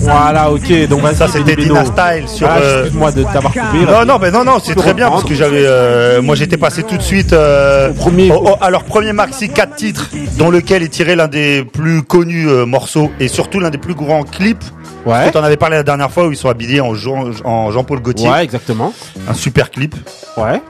[0.00, 0.88] Voilà, ok.
[0.88, 1.74] Donc vas-y, Ça c'était Beno.
[1.74, 2.48] Dynastyle sur.
[2.48, 3.84] Ah, euh, Excuse-moi de t'avoir coupé.
[3.86, 4.04] là.
[4.04, 5.62] Non, non, mais non, non, c'est très bien parce que j'avais.
[5.64, 9.12] euh, moi, j'étais passé tout de suite euh, Au premier- au- au- à leur premier
[9.12, 13.60] maxi 4 titres, dont lequel est tiré l'un des plus connus euh, morceaux et surtout
[13.60, 14.64] l'un des plus grands clips.
[15.06, 15.30] Ouais.
[15.30, 18.00] Tu en avais parlé la dernière fois où ils sont habillés en Jean- en Jean-Paul
[18.00, 18.28] Gaultier.
[18.28, 18.92] Ouais, exactement.
[19.28, 19.94] Un super clip.
[20.36, 20.60] Ouais.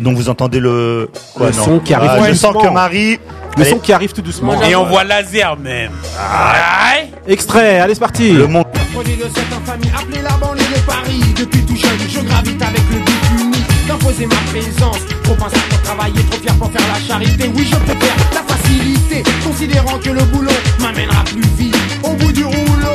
[0.00, 2.52] dont vous entendez le, Le son qui arrive Ah, Je doucement.
[2.52, 3.18] sens que Marie,
[3.56, 3.70] Le Allez.
[3.70, 4.60] son qui arrive tout doucement.
[4.62, 5.90] Et on voit laser même.
[5.92, 7.10] Ouais.
[7.26, 8.32] Extrait, allez c'est parti.
[8.32, 8.64] Le monde.
[8.92, 11.20] Produit de cette infamie, appelée la banlieue de Paris.
[11.36, 14.98] Depuis tout jeune, je gravite avec le but unique d'imposer ma présence.
[15.24, 17.50] Trop pensé pour travailler, trop fier pour faire la charité.
[17.54, 20.50] Oui, je préfère la facilité, considérant que le boulot
[20.80, 22.94] m'amènera plus vite au bout du rouleau.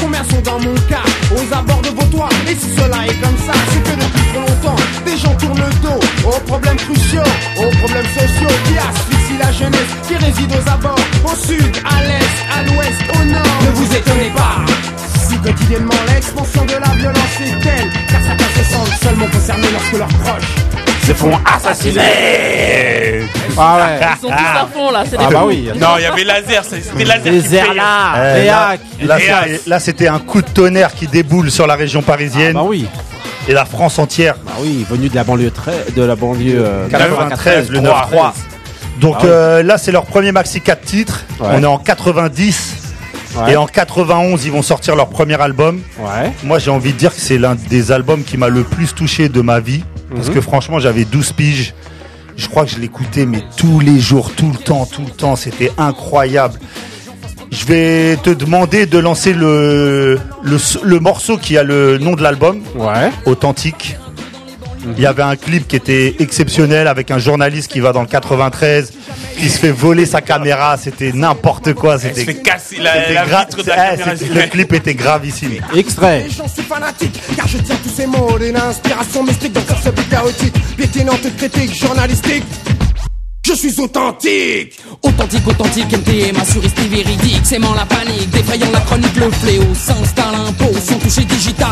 [0.00, 2.28] Combien sont dans mon cas aux abords de vos toits.
[2.48, 5.72] Et si cela est comme ça, c'est que depuis trop longtemps, des gens tournent le
[5.80, 11.04] dos aux problèmes cruciaux, aux problèmes sociaux qui asphyxient la jeunesse qui réside aux abords,
[11.24, 13.62] au sud, à l'est, à l'ouest, au nord.
[13.64, 14.64] Ne vous étonnez pas.
[15.28, 19.98] Si quotidiennement l'expansion de la violence est telle, car certains se sentent seulement concernés lorsque
[19.98, 20.54] leurs proches
[21.06, 23.28] Se font assassiner.
[23.58, 24.06] Ah ouais.
[24.16, 25.68] Ils sont tous à fond là, c'est Ah des bah oui.
[25.78, 27.22] Non, il y avait laser, c'est- c'était laser.
[27.48, 28.14] Qui airs là.
[28.16, 28.44] Euh,
[29.02, 29.66] là, c'était- hacks.
[29.66, 32.86] là, c'était un coup de tonnerre qui déboule sur la région parisienne Bah oui.
[33.48, 34.36] et la France entière.
[34.44, 38.18] Bah oui, venu de la banlieue très, de la banlieue euh, 93, le 93.
[38.20, 38.32] 9-3.
[39.00, 39.30] Donc Ah ouais.
[39.30, 41.24] euh, là, c'est leur premier maxi 4 titres.
[41.40, 41.46] Ouais.
[41.52, 42.76] On est en 90.
[43.36, 43.52] Ouais.
[43.52, 45.80] Et en 91, ils vont sortir leur premier album.
[45.98, 46.32] Ouais.
[46.42, 49.28] Moi, j'ai envie de dire que c'est l'un des albums qui m'a le plus touché
[49.28, 49.84] de ma vie.
[50.14, 50.34] Parce Mhm.
[50.34, 51.72] que franchement, j'avais 12 piges.
[52.40, 55.36] Je crois que je l'écoutais, mais tous les jours, tout le temps, tout le temps.
[55.36, 56.58] C'était incroyable.
[57.52, 62.22] Je vais te demander de lancer le, le, le morceau qui a le nom de
[62.22, 63.10] l'album, Ouais.
[63.26, 63.96] Authentique.
[64.96, 68.06] Il y avait un clip qui était exceptionnel avec un journaliste qui va dans le
[68.06, 68.92] 93,
[69.38, 70.76] qui se fait voler sa caméra.
[70.76, 71.98] C'était n'importe quoi.
[71.98, 74.16] C'était fait casser la, c'était la gra- vitre de la eh, caméra.
[74.16, 75.52] c'était- le clip était gravissime.
[75.76, 76.26] Extrait.
[76.36, 80.08] J'en suis fanatique, car je tiens tous ces mots d'une inspiration mystique dans ce but
[80.08, 82.44] chaotique, piétinante critique journalistique.
[83.50, 89.28] Je suis authentique Authentique, authentique, MTM, assuriste véridique, sémant la panique, défrayant la chronique, le
[89.28, 91.68] fléau s'installe impôt, son toucher digital.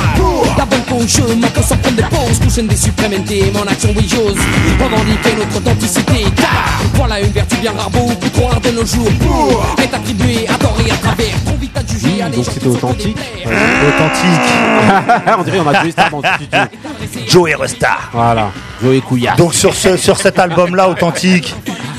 [0.56, 3.90] La bonne cause, je manque sans prendre des pauses, couchaine des suprêmes MTM en action,
[3.96, 4.36] oui j'ose
[4.82, 9.12] revendiquer notre authenticité, car voilà une vertu bien rare, beaucoup trop rare de nos jours,
[9.20, 12.46] pour est attribuée à tort et à travers, trop vite à juger à des donc
[12.52, 13.14] c'était authentique.
[13.14, 13.52] pères.
[13.88, 15.38] Authentique.
[15.38, 17.28] On dirait on a Joey Star dans le studio.
[17.28, 17.98] Joey Resta.
[18.12, 18.50] Voilà.
[18.82, 19.36] Joey Couillard.
[19.36, 21.54] Donc sur ce sur cet album là authentique,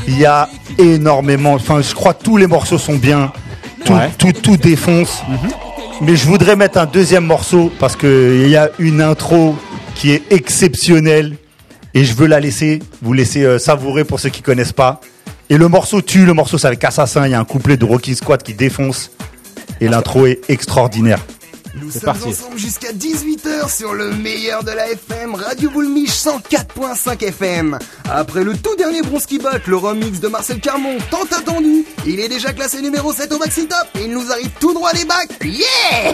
[0.07, 3.31] il y a énormément enfin je crois que tous les morceaux sont bien.
[3.85, 4.09] Tout Ouais.
[4.17, 5.21] tout, tout défonce.
[6.01, 9.55] Mais je voudrais mettre un deuxième morceau parce que il y a une intro
[9.95, 11.35] qui est exceptionnelle
[11.93, 15.01] et je veux la laisser vous laisser euh, savourer pour ceux qui connaissent pas.
[15.49, 17.85] Et le morceau tue, le morceau c'est avec Assassin, il y a un couplet de
[17.85, 19.11] Rocky Squad qui défonce
[19.81, 21.19] et l'intro est extraordinaire.
[21.75, 22.27] Nous sommes parti.
[22.29, 27.77] ensemble jusqu'à 18h sur le meilleur de la FM, Radio Boulmiche 104.5 FM.
[28.09, 32.27] Après le tout dernier Bronski Bat, le remix de Marcel Carmon, tant attendu, il est
[32.29, 35.29] déjà classé numéro 7 au Maxi Top et il nous arrive tout droit des bacs.
[35.43, 36.13] Yeah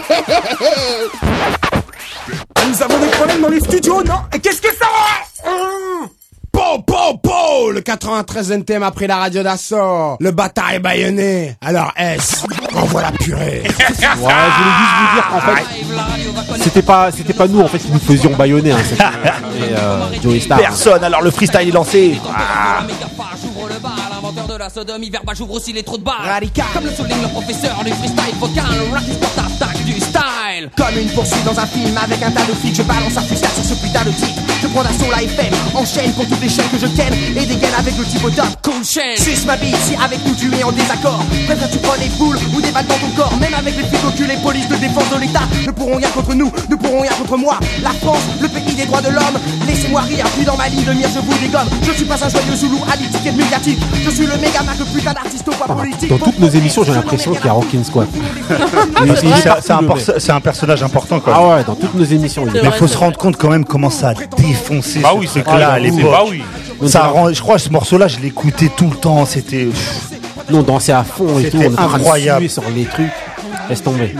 [2.68, 4.20] Nous avons des problèmes dans les studios, non?
[4.34, 4.86] Et qu'est-ce que ça.
[6.76, 10.16] Po, po, po Le 93 NTM a pris la radio d'assaut.
[10.20, 11.56] Le bâtard est baïonné.
[11.62, 13.62] Alors S, envoie la purée.
[13.76, 17.78] Ouais, je voulais juste vous dire qu'en fait, c'était pas, c'était pas nous en fait
[17.78, 18.72] qui nous faisions baïonner.
[18.72, 19.04] Hein, c'était
[19.72, 20.58] euh, Joey Star.
[20.58, 22.18] Personne, alors le freestyle est lancé.
[24.18, 26.14] Inventeur de la sodomie verbale, j'ouvre aussi les trous de balle.
[26.74, 28.64] Comme le souligne le professeur du freestyle vocal,
[29.38, 30.70] attaque du style.
[30.76, 33.52] Comme une poursuite dans un film avec un tas de flics, je balance un fusillade
[33.52, 34.55] sur ce putain de titre.
[34.66, 37.74] Je prends d'assaut la FM, enchaîne pour toutes les chaînes que je ken et dégaine
[37.78, 38.46] avec le type au top.
[38.62, 39.16] Cool chaîne.
[39.16, 41.22] Suce ma bille, si avec nous tu es en désaccord.
[41.46, 43.36] Préfère tu prends des boules ou des balles dans ton corps.
[43.38, 46.08] Même avec les flics au cul, les polices de défense de l'État ne pourront rien
[46.10, 47.60] contre nous, ne pourront rien contre moi.
[47.80, 49.38] La France, le pays des droits de l'homme.
[49.68, 51.68] Laissez-moi rire, puis dans ma ligne de mire, je vous dégomme.
[51.84, 53.78] Je suis pas un joyeux zoulou addictique et médiatique.
[54.04, 56.10] Je suis le méga marque putain d'artiste au pas politique.
[56.10, 58.08] Dans toutes nos émissions, j'ai l'impression qu'il y a Rockin' Squad.
[60.18, 61.34] C'est- un, personnage important quoi.
[61.36, 62.44] Ah ouais, dans toutes nos émissions.
[62.52, 64.14] il faut se rendre compte quand même comment ça a
[64.56, 66.10] défoncé Bah ce oui, c'est clair, à l'époque.
[66.10, 66.42] Bah oui.
[66.86, 69.24] Ça rend, je crois que ce morceau-là, je l'écoutais tout le temps.
[69.26, 69.68] C'était.
[70.48, 72.48] Nous on dansait à fond et tout, on incroyable.
[72.48, 73.10] sur les trucs.
[73.68, 74.14] Laisse tomber.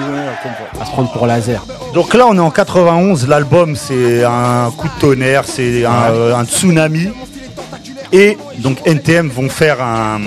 [0.80, 1.64] À se prendre pour laser.
[1.94, 3.28] Donc là, on est en 91.
[3.28, 7.10] L'album, c'est un coup de tonnerre, c'est un, euh, un tsunami.
[8.12, 10.18] Et donc NTM vont faire un,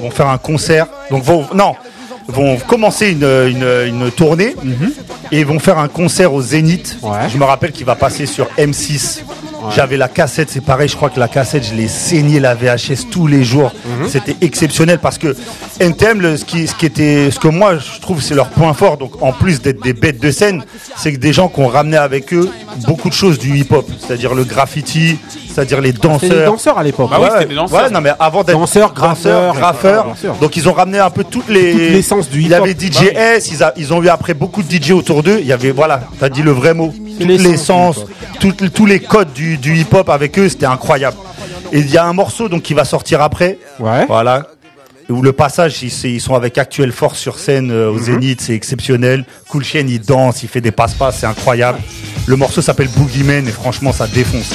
[0.00, 0.86] vont faire un concert.
[1.10, 1.74] Donc vont, non,
[2.28, 4.54] vont commencer une, une, une tournée
[5.32, 6.96] et vont faire un concert au Zénith.
[7.02, 7.28] Ouais.
[7.32, 9.20] Je me rappelle qu'il va passer sur M6.
[9.74, 13.08] J'avais la cassette, c'est pareil, je crois que la cassette, je l'ai saignée la VHS
[13.10, 13.72] tous les jours.
[14.08, 15.34] C'était exceptionnel parce que
[15.80, 18.74] NTM, le- ce, qui, ce qui était, ce que moi je trouve c'est leur point
[18.74, 20.62] fort, donc en plus d'être des bêtes de scène,
[20.96, 22.48] c'est que des gens qui ont ramené avec eux
[22.86, 25.18] beaucoup de choses du hip-hop, c'est-à-dire le graffiti,
[25.56, 26.20] c'est-à-dire les danseurs.
[26.20, 27.10] C'était des danseurs à l'époque.
[27.10, 27.82] Bah oui, Ouais, c'était des danseurs.
[27.84, 30.34] ouais, non, mais avant d'être Danseurs, graffeurs, graffeurs, sûr.
[30.34, 33.04] donc ils ont ramené un peu toutes les Toute l'essence du Il y avait DJ
[33.14, 35.38] S, ils, a- ils ont eu après beaucoup de DJ autour d'eux.
[35.40, 38.04] Il y avait voilà, t'as dit le vrai mot, toute l'essence
[38.74, 41.16] tous les codes du, du hip-hop avec eux, c'était incroyable.
[41.72, 43.58] Et il y a un morceau donc qui va sortir après.
[43.80, 44.04] Ouais.
[44.06, 44.46] Voilà.
[45.08, 49.24] Où le passage, ils, sont avec Actuelle Force sur scène euh, au Zénith, c'est exceptionnel.
[49.48, 51.78] Cool Chain, il danse, il fait des passe-passe, c'est incroyable.
[52.26, 54.52] Le morceau s'appelle Boogeyman et franchement, ça défonce.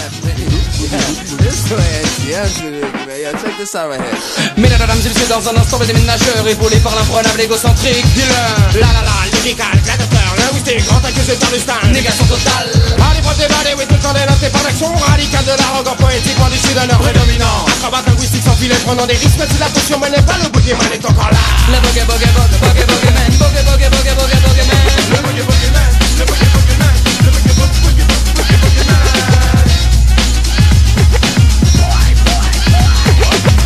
[4.58, 8.82] Mesdames, dames messieurs, dans un instant, les déménageurs épaulés par l'imprenable égocentrique dealer.
[8.82, 12.70] La la la, lyrical, gladiateur, linguistique, grand accusé par le style, négation totale.
[12.98, 16.36] À l'épreuve des balais, oui, tout le temps dénoté par l'action radicale de l'arrogant poétique,
[16.36, 17.66] du d'un heure prédominant.
[17.78, 20.92] Acrobate linguistique sans filet, prenant des risques, même si la potion menait pas, le boogeyman
[20.94, 21.42] est encore là.
[21.70, 23.30] Le boogie, boogie, boogie, boogie, boogie, man.
[23.38, 24.82] Boogie, boogie, boogie, boogie, boogie, man.
[25.14, 26.01] Le boogie, boogie, man.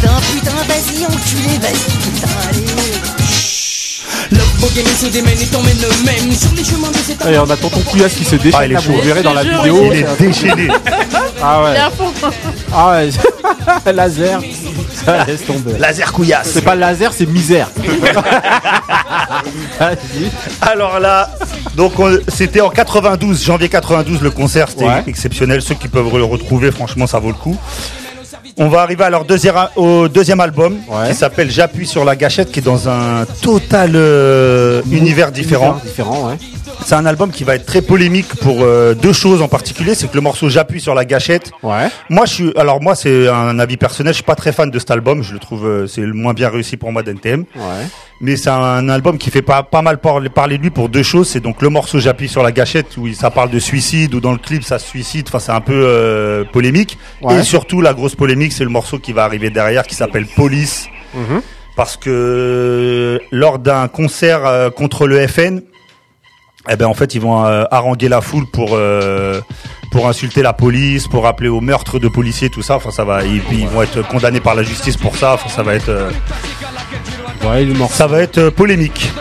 [0.05, 2.65] Putain, putain, vas-y, enculé, vas-y, putain, allez.
[4.31, 7.49] Le boogeyman se démène et t'emmène le même sur les chemins de cet Allez, on
[7.49, 8.53] a tonton Couillasse qui se déchaîne.
[8.55, 9.01] Ah, il est là, vous chaud.
[9.03, 9.89] verrez dans la jure, vidéo.
[9.91, 10.67] Il est déchaîné.
[11.41, 11.75] Ah ouais.
[12.71, 13.09] Ah ouais.
[13.93, 14.41] laser.
[15.03, 15.73] Ça laisse tomber.
[15.79, 16.49] Laser couillasse.
[16.53, 17.67] C'est pas laser, c'est misère.
[19.79, 20.29] Vas-y.
[20.61, 21.29] Alors là,
[21.75, 25.03] donc on- c'était en 92, janvier 92, le concert, c'était Ouais.
[25.07, 25.61] exceptionnel.
[25.63, 27.57] Ceux qui peuvent le retrouver, franchement, ça vaut le coup.
[28.57, 31.09] On va arriver à leur deuxième, au deuxième album, Ouais.
[31.09, 35.77] qui s'appelle J'appuie sur la gâchette, qui est dans un total euh, univers différent.
[35.83, 36.35] Différent, ouais.
[36.85, 39.95] C'est un album qui va être très polémique pour euh, deux choses en particulier.
[39.95, 41.51] C'est que le morceau J'appuie sur la gâchette.
[41.63, 41.87] Ouais.
[42.09, 42.53] Moi, je suis.
[42.55, 44.13] Alors moi, c'est un avis personnel.
[44.13, 45.21] Je suis pas très fan de cet album.
[45.23, 47.45] Je le trouve, euh, c'est le moins bien réussi pour moi d'NTM.
[48.21, 51.29] Mais c'est un album qui fait pas, pas mal parler, de lui pour deux choses.
[51.29, 54.31] C'est donc le morceau J'appuie sur la gâchette où ça parle de suicide ou dans
[54.31, 55.25] le clip ça se suicide.
[55.27, 56.97] Enfin, c'est un peu euh, polémique.
[57.21, 57.39] Ouais.
[57.39, 60.87] Et surtout, la grosse polémique, c'est le morceau qui va arriver derrière qui s'appelle Police.
[61.13, 61.41] Mhm.
[61.75, 65.61] Parce que euh, lors d'un concert euh, contre le FN,
[66.69, 69.41] eh ben en fait ils vont euh, haranguer la foule pour euh,
[69.91, 72.77] pour insulter la police, pour appeler au meurtre de policiers, tout ça.
[72.77, 75.33] Enfin ça va, puis ils vont être condamnés par la justice pour ça.
[75.33, 75.91] Enfin ça va être
[77.45, 77.93] Ouais, le morceau.
[77.93, 79.11] ça va être euh, polémique.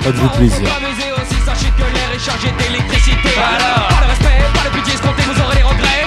[0.00, 0.66] Faites-vous plaisir.
[0.66, 3.30] Amusez aussi, sachez que l'air est chargé d'électricité.
[3.38, 6.02] Alors, pas de respect, pas de pitié escompté, vous aurez des regrets.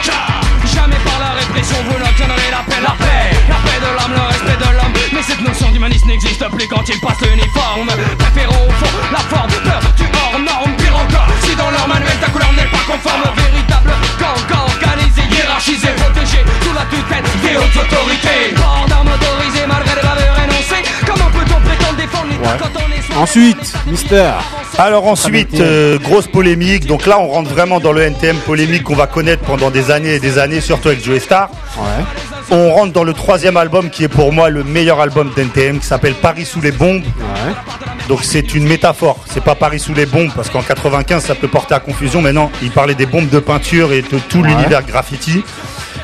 [0.67, 2.82] Jamais par la répression, vous n'obtiendrez la paix.
[2.84, 4.95] La paix, la paix de l'homme, le respect de l'homme.
[5.15, 7.88] Mais cette notion d'humanisme n'existe plus quand il passe l'uniforme.
[8.19, 10.76] Préférons au fond la forme, peur du hors norme.
[10.76, 13.24] Pire encore, si dans leur manuel ta couleur n'est pas conforme.
[13.32, 18.90] Véritable organisé, hiérarchisé, protégé sous la tutelle des hautes autorités.
[23.17, 24.31] Ensuite, Mister.
[24.77, 26.85] Alors ensuite, euh, grosse polémique.
[26.85, 30.15] Donc là, on rentre vraiment dans le NTM polémique qu'on va connaître pendant des années
[30.15, 31.49] et des années, surtout avec Joe Star.
[31.77, 32.03] Ouais.
[32.51, 35.85] On rentre dans le troisième album qui est pour moi le meilleur album d'NTM qui
[35.85, 37.03] s'appelle Paris sous les bombes.
[37.03, 37.53] Ouais.
[38.07, 39.19] Donc c'est une métaphore.
[39.29, 42.21] C'est pas Paris sous les bombes parce qu'en 95 ça peut porter à confusion.
[42.21, 44.47] Mais non, il parlait des bombes de peinture et de tout Ouais.
[44.49, 45.43] l'univers graffiti.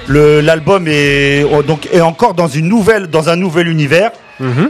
[0.09, 4.11] L'album est oh, donc est encore dans une nouvelle dans un nouvel univers.
[4.39, 4.69] Mhm.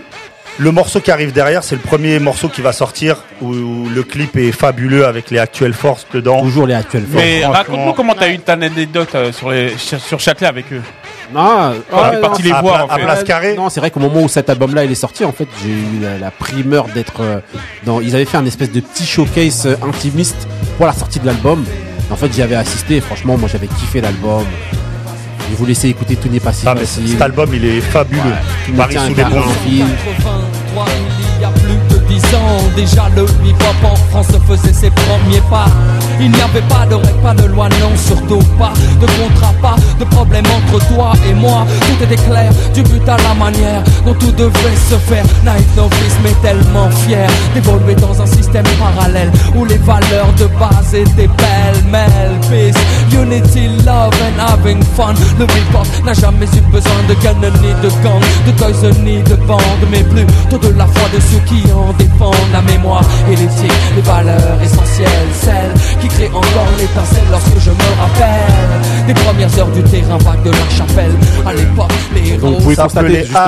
[0.60, 4.02] Le morceau qui arrive derrière, c'est le premier morceau qui va sortir où, où le
[4.02, 6.42] clip est fabuleux avec les actuelles forces dedans.
[6.42, 7.24] Toujours les actuels forces.
[7.24, 10.82] Mais raconte-nous comment t'as eu ta anecdote euh, sur, les, sur Châtelet avec eux.
[11.32, 13.00] Non, Quand ouais, t'es parti non, les à voir, Pla- en à.
[13.00, 13.56] Place Carrée.
[13.56, 16.02] Non, c'est vrai qu'au moment où cet album-là il est sorti, en fait, j'ai eu
[16.02, 17.40] la, la primeur d'être euh,
[17.86, 18.00] dans.
[18.02, 20.48] Ils avaient fait un espèce de petit showcase euh, intimiste
[20.78, 21.66] pour la sortie de l'album.
[22.10, 22.96] En fait, j'y avais assisté.
[22.96, 24.46] et Franchement, moi, j'avais kiffé l'album.
[25.50, 27.08] Je vous laissais écouter Tout n'est pas si Ah, facile.
[27.08, 28.22] cet album il est fabuleux.
[28.70, 29.46] Me Paris sous les cœur,
[32.76, 35.66] déjà le hip-hop en France faisait ses premiers pas.
[36.20, 39.76] Il n'y avait pas de règles, pas de loi, non, surtout pas de contrat, pas
[40.00, 41.66] de problème entre toi et moi.
[41.82, 45.24] Tout était clair, du but à la manière dont tout devait se faire.
[45.44, 50.94] Night Novice, mais tellement fier d'évoluer dans un système parallèle où les valeurs de base
[50.94, 52.34] étaient pêle-mêle.
[52.50, 52.78] Peace,
[53.12, 55.14] unity, love and having fun.
[55.40, 59.36] Le hip-hop n'a jamais eu besoin de canon ni de gang, de toys ni de
[59.48, 59.62] bande,
[59.92, 61.94] mais plutôt de la foi de ceux qui en
[62.52, 63.02] la mémoire
[63.32, 69.14] et l'éthique, les valeurs essentielles, celles qui créent encore l'étincelle lorsque je me rappelle des
[69.14, 71.12] premières heures du terrain vague de la chapelle.
[71.46, 73.40] À l'époque, les héros Donc, vous pouvez constater justement.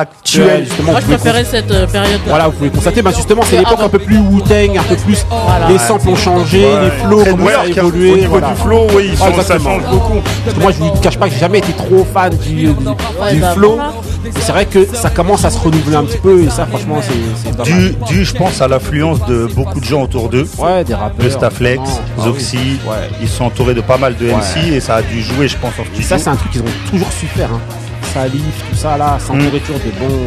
[0.00, 0.64] Actuel.
[0.64, 2.20] justement, Moi, je préférais cette euh, période.
[2.26, 5.24] Voilà, vous pouvez constater, bah justement, c'est l'époque un peu plus Wu-Tang, un peu plus.
[5.30, 5.68] Voilà.
[5.68, 6.84] Les samples ont changé, Ouais.
[6.84, 8.12] les flows York, évoluer.
[8.12, 8.48] Au niveau voilà.
[8.50, 10.20] du flow, oui, ils Ouais, sont- ça change beaucoup.
[10.44, 12.66] Parce que moi, je vous cache pas que j'ai jamais été trop fan du, du,
[12.68, 13.78] du bah, flow.
[14.36, 17.00] Et C'est vrai que ça commence à se renouveler un petit peu, et ça, franchement,
[17.02, 17.64] c'est mal.
[17.66, 20.46] Dû, dû, je pense, à l'affluence de beaucoup de gens autour d'eux.
[20.58, 21.24] Ouais, des rappeurs.
[21.24, 21.84] Le notamment.
[22.18, 22.80] Ah Zoxy, oui.
[22.88, 23.10] Ouais.
[23.20, 25.72] ils sont entourés de pas mal de MC et ça a dû jouer, je pense,
[25.78, 26.02] en Et studio.
[26.08, 27.50] ça, c'est un truc qu'ils ont toujours su faire.
[27.52, 27.60] Hein.
[28.12, 29.42] Salif, tout ça, là, sans Mm.
[29.44, 30.20] nourriture de bons.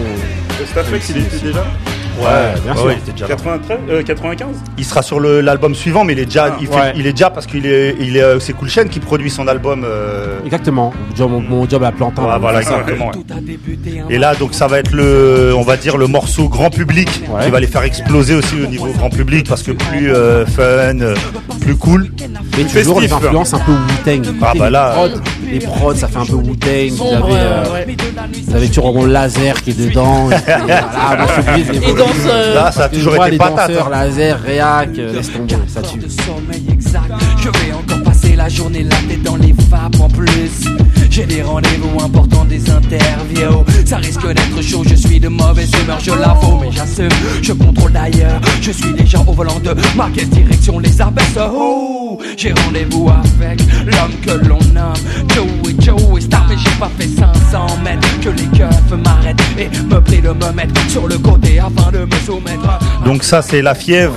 [0.60, 1.66] Le Stafflex, il était déjà
[2.20, 2.86] Ouais, bien sûr.
[2.86, 3.36] ouais, il était déjà là.
[3.36, 4.47] 93, euh, 95
[4.78, 6.93] Il sera sur le- l'album suivant, mais il est déjà, il, fait- ouais.
[6.95, 9.47] il est déjà parce qu'il est, il est, euh, c'est Cool Chain qui produit son
[9.47, 9.84] album.
[9.86, 10.93] euh, Exactement.
[11.16, 12.24] Job- mon, mon job à Plantin.
[12.24, 12.80] Ouais, donc, voilà, c'est ça.
[12.80, 13.07] exactement.
[13.11, 14.05] ouais.
[14.09, 17.09] Et là, donc, ça va être le, on va dire, le morceau grand public
[17.43, 20.61] qui va les faire exploser aussi au niveau grand public parce que plus euh, fun,
[21.01, 21.16] euh,
[21.61, 22.11] plus cool.
[22.57, 24.34] Mais toujours les influences un peu Wu-Tang.
[24.41, 26.91] Ah bah là, les prods, les prods, ça fait un peu Wu-Tang.
[26.91, 27.88] Vous avez, euh, euh, ouais.
[28.47, 30.30] vous avez toujours mon laser qui est dedans.
[30.32, 32.05] et puis, voilà, moi, je suis obligé de les Il voir.
[32.08, 33.70] Danse, euh, Là, ça a toujours été les patate.
[33.70, 34.06] danseurs, hein.
[34.06, 35.99] laser, réac, euh, laisse tomber, ça tue.
[35.99, 37.03] de sommeil exact.
[37.41, 38.05] Je vais encore
[38.36, 40.61] passer la journée là, tête dans les vapes en plus.
[41.09, 43.63] J'ai des rendez-vous importants, des interviews.
[43.86, 47.09] Ça risque d'être chaud, je suis de mauvaise humeur, je l'avoue, mais j'assume.
[47.41, 51.38] Je contrôle d'ailleurs, je suis déjà au volant de ma caisse direction les abaisse.
[51.53, 54.93] Oh, j'ai rendez-vous avec l'homme que l'on nomme
[55.33, 58.07] Joey Joey Star, mais j'ai pas fait 500 mètres.
[58.21, 61.99] Que les keufs m'arrêtent et me prient de me mettre sur le côté afin de
[61.99, 62.79] me soumettre.
[63.05, 64.15] Donc ça c'est la fièvre.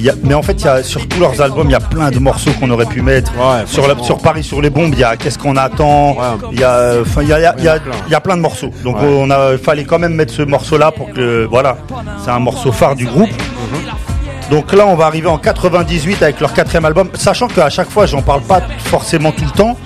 [0.00, 1.80] Y a- mais en fait, il y a, sur tous leurs albums, il y a
[1.80, 3.13] plein de morceaux qu'on aurait pu mettre.
[3.66, 4.04] Sur, la- franchement.
[4.04, 6.16] sur Paris sur les bombes, il y a Qu'est-ce qu'on attend.
[6.52, 8.20] Il y a, enfin, il y a, y a- il y a- il y a
[8.20, 8.70] plein de morceaux.
[8.82, 11.76] Donc on a, fallait quand même mettre ce morceau-là pour que, voilà,
[12.24, 13.30] c'est un morceau phare du groupe.
[14.50, 18.04] Donc là, on va arriver en 98 avec leur quatrième album, sachant qu'à chaque fois,
[18.06, 19.76] j'en parle pas forcément tout le temps.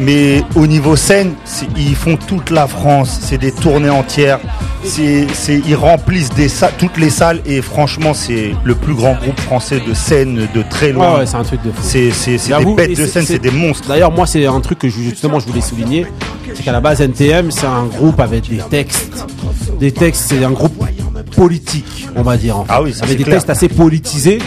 [0.00, 1.34] Mais au niveau scène,
[1.76, 4.40] ils font toute la France, c'est des tournées entières,
[4.82, 5.26] c'est,
[5.66, 9.80] ils remplissent des sa- toutes les salles et franchement c'est le plus grand groupe français
[9.86, 11.12] de scène de très loin.
[11.12, 11.78] Ouais, ouais, c'est un truc de fou.
[11.82, 13.88] C'est, des bêtes de scène, c'est des monstres.
[13.88, 16.06] D'ailleurs, moi, c'est un truc que justement je voulais souligner,
[16.54, 19.24] c'est qu'à la base NTM, c'est un groupe avec des textes,
[19.78, 20.74] des textes, c'est un groupe
[21.36, 22.56] politique, on va dire.
[22.58, 22.72] En fait.
[22.74, 23.36] Ah oui, ça, avec des clair.
[23.36, 24.38] textes assez politisés.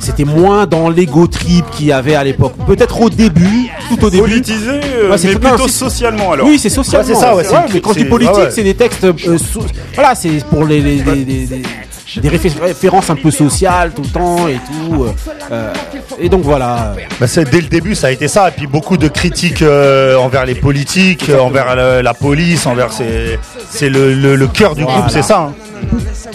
[0.00, 2.54] C'était moins dans l'ego trip qu'il y avait à l'époque.
[2.66, 4.22] Peut-être au début, tout au début.
[4.22, 6.46] Politisé, euh, Ouais, c'est mais plutôt socialement alors.
[6.46, 7.06] Oui, c'est socialement.
[7.08, 8.50] Ouais, c'est ça, ouais, c'est- mais quand je dis c'est- politique, ouais, ouais.
[8.50, 9.04] c'est des textes.
[9.04, 9.64] euh, so-
[9.94, 11.62] voilà, c'est pour les, les- les- les- les-
[12.22, 15.04] des réfé- références un peu sociales tout le temps et tout.
[15.04, 15.10] euh,
[15.52, 15.72] euh,
[16.18, 16.94] et donc voilà.
[17.20, 18.48] Bah, c'est- dès le début, ça a été ça.
[18.48, 23.38] Et puis beaucoup de critiques euh, envers les politiques, envers la, la police, envers c'est,
[23.70, 24.98] c'est le, le- le cœur du Voilà.
[25.00, 25.50] groupe, c'est ça.
[25.50, 25.52] hein.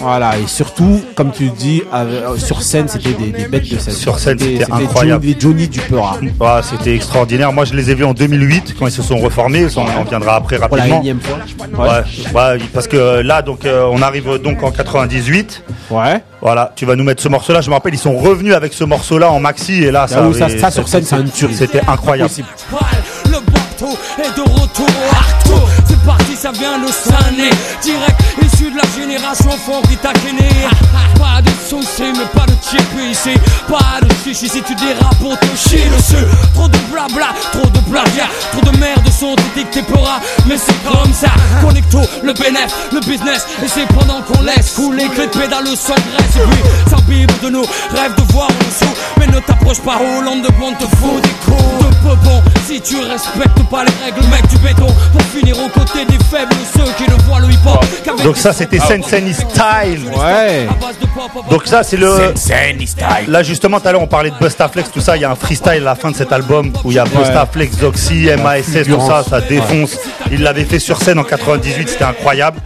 [0.06, 3.94] Voilà, et surtout, comme tu dis, euh, sur scène, c'était des, des bêtes de scène.
[3.94, 5.24] Sur scène, c'était incroyable.
[5.26, 5.82] Johnny, les Johnny du
[6.62, 7.52] c'était extraordinaire.
[7.52, 9.66] Moi, je les ai vus en 2008 quand ils se sont reformés.
[9.76, 11.00] On en viendra après Pour la rapidement.
[11.02, 11.38] énième fois.
[11.86, 12.04] Ouais.
[12.36, 15.64] ouais, parce que euh, là, donc, euh, on arrive donc en 98.
[15.90, 16.22] Ouais.
[16.40, 17.62] Voilà, tu vas nous mettre ce morceau-là.
[17.62, 20.46] Je me rappelle, ils sont revenus avec ce morceau-là en maxi et là, ça, ça,
[20.46, 21.56] avait- ça, sur scène, c'est une tuerie.
[21.56, 22.30] C'était incroyable.
[22.30, 22.48] Impossible.
[23.26, 27.50] Le bateau est de retour au Arto C'est parti, ça vient Sané
[27.82, 28.22] Direct
[28.70, 30.50] de la génération funky taquené
[31.18, 33.34] Pas de soucis, mais pas de chip ici.
[33.68, 37.80] Pas de chichi si tu dérapes pour te chier dessus Trop de blabla, trop de
[37.90, 41.30] plagiat Trop de merde sont dictées pora Mais c'est comme ça
[41.62, 43.46] Connecto, le bénéf, le business.
[43.64, 47.66] Et c'est pendant qu'on laisse couler que les pédales s'engraissent Et puis s'imbibe de nous,
[47.92, 51.30] rêve de voir en dessous Mais ne t'approche pas Hollande de bon te fout des
[51.46, 51.80] coups.
[51.80, 55.70] De peu bon Si tu respectes pas les règles mec du béton Pour finir aux
[55.70, 59.34] côtés des faibles Ceux qui ne voient le hip-hop qu'avec Donc ça, c'était sons- Sensei
[59.34, 60.10] Style.
[60.18, 60.68] Ouais.
[61.50, 62.10] Donc ça, c'est le.
[62.36, 63.06] Sensei style.
[63.28, 65.36] Là justement tout à l'heure on parlait de Bustaflex, tout ça, il y a un
[65.36, 69.00] freestyle à la fin de cet album où il y a Bustaflex, Zoxy, MASS, tout
[69.08, 69.98] ça, ça défonce.
[70.32, 72.60] Il l'avait fait sur scène en 98, c'était incroyable.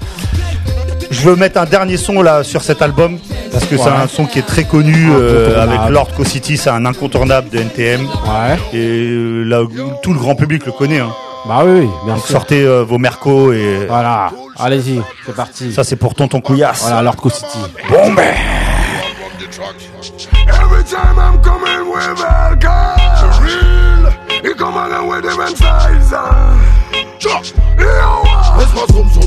[1.11, 3.17] Je veux mettre un dernier son là sur cet album
[3.51, 6.69] parce que c'est un son qui est très connu euh, avec Lord Co City, c'est
[6.69, 8.57] un incontournable de NTM Ouais.
[8.73, 9.61] et euh, là
[10.03, 10.99] tout le grand public le connaît.
[10.99, 11.09] Hein.
[11.47, 12.33] Bah oui, oui, bien Donc sûr.
[12.33, 14.29] sortez euh, vos mercos et Voilà.
[14.59, 15.73] Allez-y, c'est parti.
[15.73, 16.81] ça c'est pour Tonton Couillasse.
[16.81, 17.57] Voilà, Lord Co City.
[17.89, 18.33] Bon ben.
[20.47, 22.97] Every time I'm coming with alcohol,
[23.41, 24.11] real,
[24.43, 24.75] he come
[25.09, 26.13] with them size.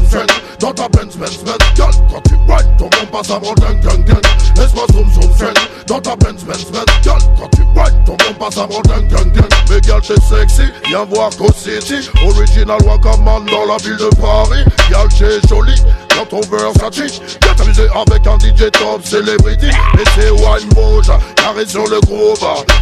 [0.09, 0.29] Zen,
[0.63, 4.17] dans ta Benz Benz Benz quand tu whine, ton bon passe avant ding ding ding
[4.57, 5.55] Laisse-moi zoom zoom zen,
[5.89, 9.49] dans ta Benz Benz Benz quand tu whine, ton bon passe avant ding ding ding
[9.69, 14.65] Mais girl, t'es sexy, viens voir Co City Original Wakaman dans la ville de Paris
[14.89, 15.83] Girl, t'es jolie,
[16.17, 19.69] dans ton Versace Viens t'amuser avec un DJ top celebrity.
[19.69, 22.39] Et c'est wine bouge, carré sur le groove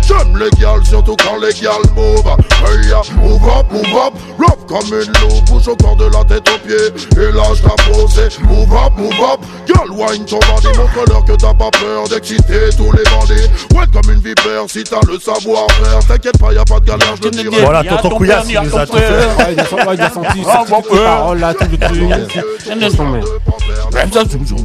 [0.06, 2.24] J'aime les gals, surtout quand les gals move
[2.64, 6.24] Hey, ya, move up, move up, rough comme une loupe Bouge au corps de la
[6.24, 7.22] tête aux pieds.
[7.22, 10.78] Et lâche ta posée Move up, move up, girl, wine ton bandit.
[10.78, 13.48] Montre-leur que t'as pas peur d'exciter tous les bandits.
[13.74, 15.98] Ouais, comme une vipère, si t'as le savoir-faire.
[16.06, 18.16] T'inquiète pas, y'a pas de galère, je te dirai Voilà, Il y a Tonton ton
[18.16, 19.00] Couillasse, il nous a tout fait.
[19.00, 22.44] Ouais, il a senti, il a senti, Ah, les paroles là, tout le truc.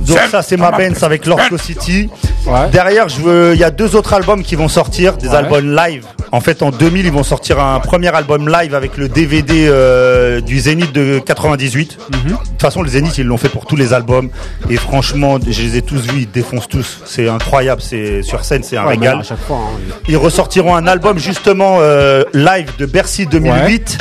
[0.08, 2.10] Donc ça c'est ma Benz avec Lord Co City.
[2.45, 2.70] Ouais.
[2.72, 5.36] Derrière, je veux, il y a deux autres albums qui vont sortir, des Ouais.
[5.36, 6.06] albums live.
[6.32, 10.41] En fait, en 2000, ils vont sortir un premier album live avec le DVD euh,
[10.41, 11.97] du Zénith de 98.
[12.12, 12.32] Mhm.
[12.32, 14.30] De toute façon, le Zénith, ils l'ont fait pour tous les albums.
[14.70, 17.01] Et franchement, je les ai tous vus, ils défoncent tous.
[17.06, 17.82] C'est incroyable.
[17.82, 19.20] C'est sur scène, c'est un Ouais, régal.
[19.20, 19.58] à chaque fois.
[19.58, 19.93] hein.
[20.08, 23.97] Ils ressortiront un album justement euh, live de Bercy 2008.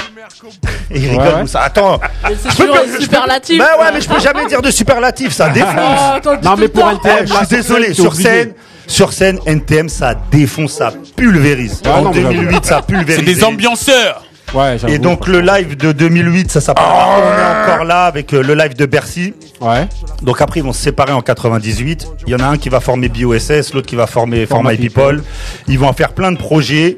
[0.91, 1.41] Et il rigole, Ouais, ouais.
[1.43, 1.61] Moussa.
[1.63, 2.01] Attends.
[2.29, 3.59] Mais c'est peux superlatifs.
[3.59, 5.73] Bah ouais, mais je peux jamais dire de superlatif, ça défonce.
[5.77, 8.53] Ah, attends, dis Non, mais pour un Eh, je suis sur désolé, sur scène,
[8.87, 11.81] sur scène, NTM, ça défonce, ça pulvérise.
[11.85, 12.35] Ah en non, mais j'avoue.
[12.35, 13.17] 2008, ça pulvérise.
[13.17, 14.24] C'est des ambianceurs.
[14.55, 14.77] Ouais.
[14.89, 18.55] Et donc le live de 2008, ça s'appelle On est encore là avec euh, le
[18.55, 19.35] live de Bercy.
[19.61, 19.89] Ouais.
[20.23, 22.07] Donc après ils vont se séparer en 98.
[22.27, 24.89] Il y en a un qui va former BOSS, l'autre qui va former Format Format
[24.89, 25.23] People.
[25.67, 26.97] Ils vont en faire plein de projets.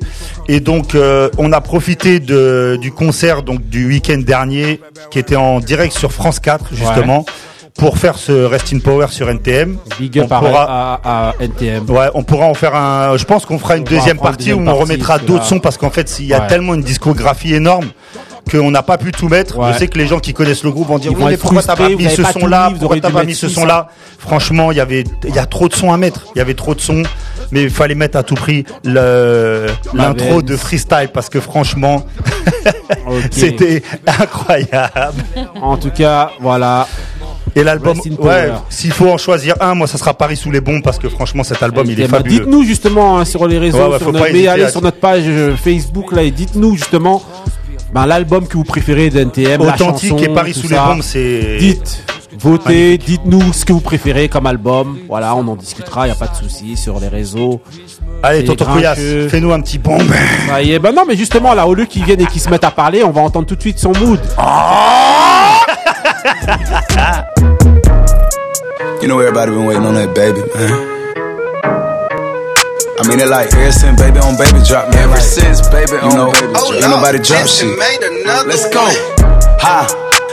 [0.49, 4.81] Et donc euh, on a profité de, du concert donc du week-end dernier
[5.11, 7.25] qui était en direct sur France 4 justement
[7.79, 9.77] pour faire ce Rest in Power sur NTM.
[9.99, 11.89] Big up On à, pourra- à, à NTM.
[11.91, 13.17] Ouais, on pourra en faire un.
[13.17, 15.59] Je pense qu'on fera une On deuxième partie deuxième où on remettra d'autres là- sons
[15.61, 16.47] parce qu'en fait, il y a Ouais.
[16.47, 17.87] tellement une discographie énorme
[18.51, 19.59] qu'on n'a pas pu tout mettre.
[19.59, 19.73] Ouais.
[19.73, 21.75] Je sais que les gens qui connaissent le groupe vont dire oui, mais pourquoi t'as
[21.77, 22.27] pas mis ce mis,
[22.75, 23.89] vous Pourquoi t'as pas mis ce ci, son-là?
[24.19, 26.27] Franchement, il y avait, il y a trop de sons à mettre.
[26.35, 27.03] Il y avait trop de sons,
[27.51, 32.07] mais il fallait mettre à tout prix l'intro de freestyle parce que franchement,
[33.31, 35.25] c'était incroyable.
[35.61, 36.87] En tout cas, voilà.
[37.55, 40.83] Et l'album, ouais, s'il faut en choisir un, moi, ça sera Paris sous les bombes
[40.83, 42.41] parce que franchement, cet album, il est Eh fabuleux.
[42.41, 44.99] Dites-nous justement hein, sur les réseaux, Ouais, ouais, sur notre- mais allez à- sur notre
[44.99, 47.23] page euh, Facebook là et dites-nous justement
[47.95, 51.57] ben, l'album que vous préférez d'NTM, la Authentique chanson, et Paris sous les bombes, c'est.
[51.59, 52.03] Dites,
[52.39, 54.99] votez, dites-nous ce que vous préférez comme album.
[55.09, 57.61] Voilà, on en discutera, y a pas de souci sur les réseaux.
[58.23, 58.99] Allez, tonton Couillasse,
[59.31, 60.03] fais-nous un petit bombe.
[60.49, 62.51] Ça y est, ben non, mais justement là, au lieu qu'ils viennent et qu'ils se
[62.51, 64.21] mettent à parler, on va entendre tout de suite son mood.
[69.03, 70.73] You know everybody been waiting on that baby, man.
[72.99, 75.11] I mean it like ever since baby on baby drop, man.
[75.11, 76.73] Ever since baby you know, baby drop.
[76.73, 77.79] Ain't nobody drop shit.
[77.79, 78.87] Let's go.
[79.61, 80.06] Ha.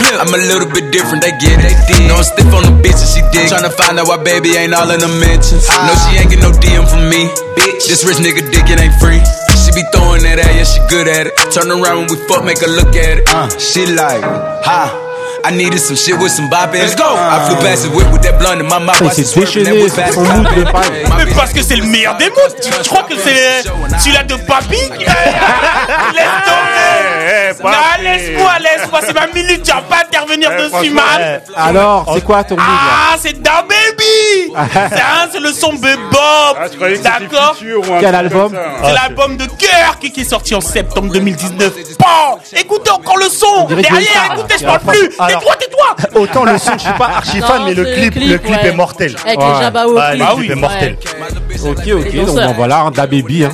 [0.00, 1.74] I'm a little bit different, they get it.
[1.90, 2.06] They.
[2.08, 3.50] No, I'm stiff on the bitch and she dig.
[3.50, 5.68] Tryna find out why baby ain't all in the mentions.
[5.68, 7.28] No, she ain't get no DM from me.
[7.58, 9.20] Bitch, this rich nigga dick, it ain't free.
[9.64, 11.32] She be throwing that at, yeah, she good at it.
[11.52, 13.24] Turn around when we fuck, make her look at it.
[13.28, 14.22] Uh, she like,
[14.64, 15.03] ha.
[15.44, 16.72] I needed some shit with some bop.
[16.72, 17.04] Let's go.
[17.04, 18.98] I flew past the whip with that blunt in my mouth.
[18.98, 21.04] That déchaîné son mood de paille.
[21.18, 22.54] Mais parce que c'est le meilleur des moods.
[22.62, 23.62] Tu tu crois que c'est
[23.98, 24.76] celui-là de Papy?
[26.14, 27.62] Laisse tomber.
[27.62, 29.00] Non, laisse-moi, laisse-moi.
[29.06, 29.62] C'est ma minute.
[29.62, 31.40] Tu vas pas intervenir dessus, man.
[31.56, 34.54] Alors, c'est quoi ton mood Ah, c'est Da Baby.
[34.74, 36.56] C'est c'est le son Bebop.
[36.56, 37.56] Ah, je D'accord.
[38.00, 38.52] Quel album?
[38.52, 38.60] ça.
[38.84, 41.72] C'est l'album de cœur qui est sorti en septembre 2019.
[41.98, 43.66] Bon, écoutez encore le son.
[43.66, 45.10] Derrière, écoutez, je parle plus.
[45.40, 46.10] Tais-toi, tais-toi.
[46.20, 48.72] Autant le son, je suis pas archi fan, Non, mais le clip, le clip est
[48.74, 49.14] mortel.
[49.24, 49.74] Avec les clips.
[49.74, 50.48] le Bah clip oui.
[50.50, 50.96] est mortel.
[51.64, 53.44] Ok, ok, donc voilà, hein, Da Baby.
[53.44, 53.50] Hein.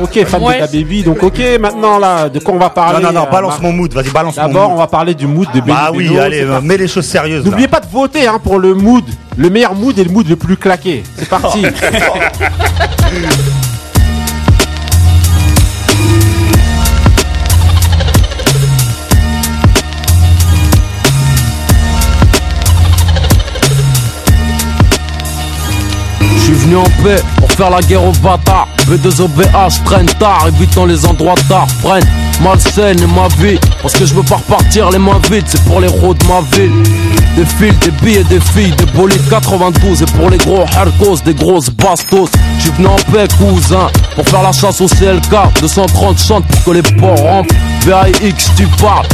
[0.00, 0.56] Ok, fan Ouais.
[0.56, 1.02] de Da Baby.
[1.02, 3.72] Donc ok, maintenant là, de quoi on va Non, parler non, non, euh, balance mon
[3.72, 4.78] mood, vas-y, balance mon D'abord, on mood.
[4.80, 7.44] va parler du mood de Benny Bah oui, Beno, allez, mets les choses sérieuses.
[7.44, 9.04] N'oubliez pas de voter hein, pour le mood,
[9.36, 11.02] le meilleur mood et le mood le plus claqué.
[11.16, 11.62] C'est parti.
[26.48, 28.68] suis venu en paix pour faire la guerre aux bâtards.
[28.86, 31.66] B2OBH traîne tard, évitant les endroits tard.
[31.82, 32.04] Prenne
[32.42, 33.58] malsaine et ma vie.
[33.82, 36.40] Parce que je veux pas repartir les mains vides, c'est pour les routes de ma
[36.56, 36.72] ville.
[37.36, 40.02] Des fils, des billets, des filles, des bolides 92.
[40.02, 42.30] Et pour les gros harcos, des grosses bastos.
[42.56, 45.60] Je suis venu en paix, cousin, pour faire la chasse au CLK.
[45.60, 47.54] 230 chantes pour que les porcs rentrent.
[47.84, 49.06] VAX, tu parles.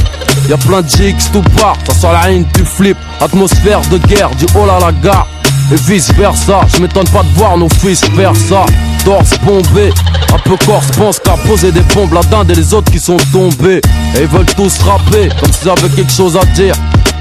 [0.48, 2.98] Y'a plein de GX tout part, ça sent la haine, tu flippes.
[3.20, 5.26] Atmosphère de guerre, du oh là la gare
[5.72, 6.60] et vice versa.
[6.74, 8.64] Je m'étonne pas de voir nos fils faire ça.
[9.04, 9.92] Torse bombé,
[10.32, 13.18] un peu corse pense qu'à poser des bombes la dinde et les autres qui sont
[13.32, 13.80] tombés.
[14.16, 16.74] Et ils veulent tous rapper comme s'ils avaient quelque chose à dire.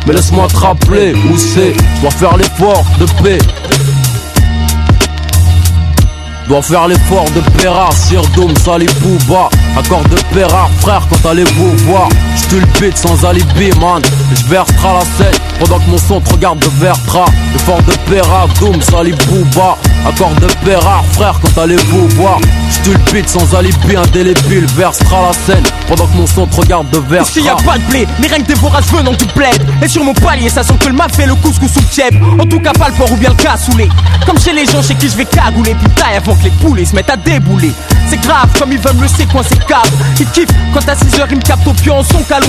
[0.07, 1.73] Mais laisse-moi te rappeler où c'est.
[2.01, 3.39] Dois faire l'effort de paix.
[6.47, 12.09] Dois faire l'effort de Pérard, Sirdoum, Sali Bouba Accord de Pérard, frère, quand allez-vous voir.
[12.35, 14.01] J'tue le beat sans alibi, man.
[14.35, 17.25] J'versera la scène pendant que mon son te regarde de Vertra.
[17.53, 22.37] L'effort de Pérard, Doom, Sali Bouba Accord de paix rare, frère, quand allez-vous voir.
[22.69, 27.21] Stulpide sans alibi, indélébile, versera la scène Pendant que mon son te regarde de vers
[27.21, 30.13] Ici y a pas de blé, que des voraces venant tout plaide Et sur mon
[30.13, 32.95] palier, ça sent que le fait le couscous sous le En tout cas pas le
[32.95, 33.87] porc ou bien le cassoulet.
[34.25, 37.09] Comme chez les gens chez qui je vais cagouler Putain que les poulets se mettent
[37.09, 37.71] à débouler
[38.07, 39.87] C'est grave comme ils veulent me laisser coincer câble
[40.19, 42.47] Ils kiffent quand à 6h ils me captent au pied en son calou.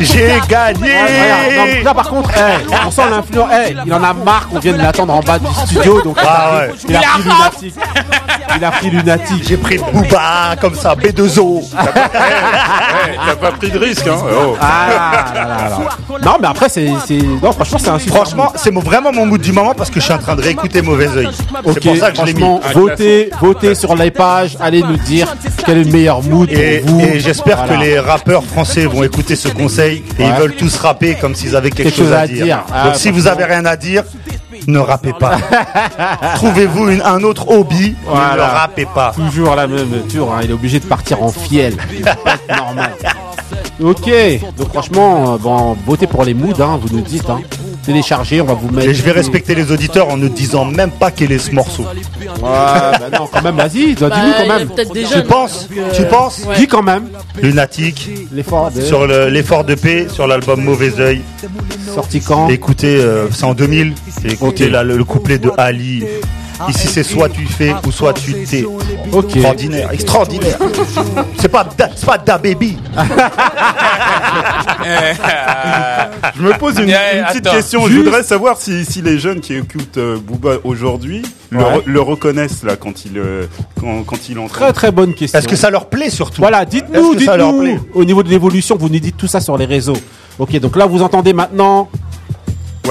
[0.00, 3.50] J'ai gagné Ouais, là par contre, eh, on sent l'influence.
[3.68, 6.70] eh, il en a marre qu'on vienne l'attendre en bas du studio, donc Ah ouais.
[6.88, 7.74] il a pris lunatique.
[8.56, 9.44] Il a pris lunatique.
[9.48, 11.62] J'ai pris Booba comme ça, B2O.
[13.00, 14.56] Ouais, T'as pas pris de risque, hein oh.
[14.60, 14.86] Ah,
[15.34, 15.78] là, là, là.
[16.22, 16.88] Non, mais après, c'est.
[17.06, 19.88] c'est- Non, franchement, c'est un super Franchement, c'est mon- vraiment mon mood du moment parce
[19.90, 21.28] que je suis en train de réécouter Mauvais Oeil.
[21.72, 22.29] C'est pour ça que je.
[22.38, 25.34] Franchement, votez, votez sur les pages, allez nous dire
[25.66, 27.00] quel est le meilleur mood Et, pour vous.
[27.00, 27.74] et j'espère Voilà.
[27.76, 31.56] que les rappeurs français vont écouter ce conseil et ils veulent tous rapper comme s'ils
[31.56, 32.64] avaient quelque, chose à dire.
[32.72, 34.04] Ah, Donc si vous avez rien à dire,
[34.66, 35.38] ne rappez pas.
[36.36, 38.46] Trouvez-vous un autre hobby, mais ne Voilà.
[38.48, 39.12] rappez pas.
[39.14, 41.74] Toujours la même tour, hein, il est obligé de partir en fiel.
[42.48, 42.90] Normal.
[43.82, 44.10] Ok,
[44.58, 47.28] donc franchement, euh, bon, votez pour les moods, hein, vous nous dites.
[47.30, 47.40] Hein.
[47.84, 48.90] Téléchargez, on va vous mettre.
[48.90, 51.86] Et je vais respecter les auditeurs en ne disant même pas quel est ce morceau.
[52.36, 54.68] Ouais, bah non, quand même, vas-y, dis-nous Bah, quand même.
[54.94, 56.56] des Tu penses euh, Tu penses ouais.
[56.56, 57.04] Dis quand même.
[57.42, 58.80] Lunatique, L'effort de.
[58.80, 61.22] sur le- l'effort de paix, sur l'album Mauvais Oeil.
[61.94, 62.48] Sorti quand?
[62.48, 63.94] Écoutez, euh, c'est en 2000.
[64.24, 64.70] Et écoutez Ok.
[64.72, 66.04] là, le, le couplet de Ali.
[66.68, 68.64] Ici, c'est soit tu fais ou soit tu t'es.
[69.12, 69.34] Ok.
[69.36, 70.58] Extraordinaire, extraordinaire.
[71.38, 72.76] c'est pas, Da- c'est pas Da Baby.
[76.36, 77.56] Je me pose une, Yeah, une petite attends.
[77.56, 77.86] question.
[77.88, 81.64] Je voudrais savoir si, si les jeunes qui écoutent euh, Booba aujourd'hui le, Ouais.
[81.64, 83.46] re- le reconnaissent là quand il euh,
[83.80, 84.48] quand, quand il entend.
[84.54, 85.38] Très très bonne question.
[85.38, 87.62] Est-ce que ça leur plaît surtout Voilà, Est-ce dites-nous, que ça leur dites-nous.
[87.62, 89.96] plaît Au niveau de l'évolution, vous nous dites tout ça sur les réseaux.
[90.38, 91.88] Ok, donc là, vous entendez maintenant.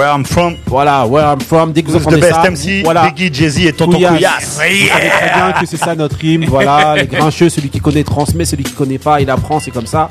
[0.00, 1.74] Where I'm from, Voilà, where I'm from.
[1.74, 3.10] Dès que vous who's the entendez best ça, MC, voilà.
[3.10, 4.12] Biggie, Jay-Z et Tonton Couillasse.
[4.56, 4.58] Couillasse.
[4.80, 6.46] Vous savez très bien que c'est ça notre hymne.
[6.46, 9.84] Voilà, les grincheux, celui qui connaît transmet, celui qui connaît pas, il apprend, c'est comme
[9.84, 10.08] ça.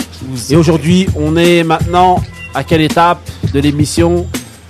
[0.51, 2.21] Et aujourd'hui, on est maintenant
[2.53, 3.17] à quelle étape
[3.51, 4.27] de l'émission?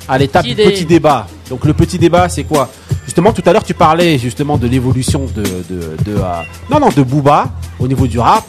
[0.08, 1.28] À l'étape du petit débat.
[1.50, 2.70] Donc le petit débat, c'est quoi?
[3.04, 6.22] Justement, tout à l'heure, tu parlais justement de l'évolution de, de, de, euh,
[6.72, 8.46] non non de Booba au niveau du rap,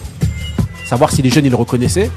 [0.86, 2.10] savoir si les jeunes ils le reconnaissaient.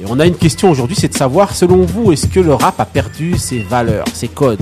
[0.00, 2.80] Et on a une question aujourd'hui, c'est de savoir, selon vous, est-ce que le rap
[2.80, 4.60] a perdu ses valeurs, ses codes,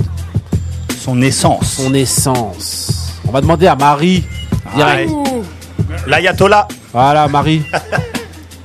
[0.99, 1.73] Son essence.
[1.73, 4.23] son essence On va demander à Marie.
[4.75, 5.11] Direct.
[6.07, 6.67] L'ayatollah.
[6.91, 7.63] Voilà, Marie.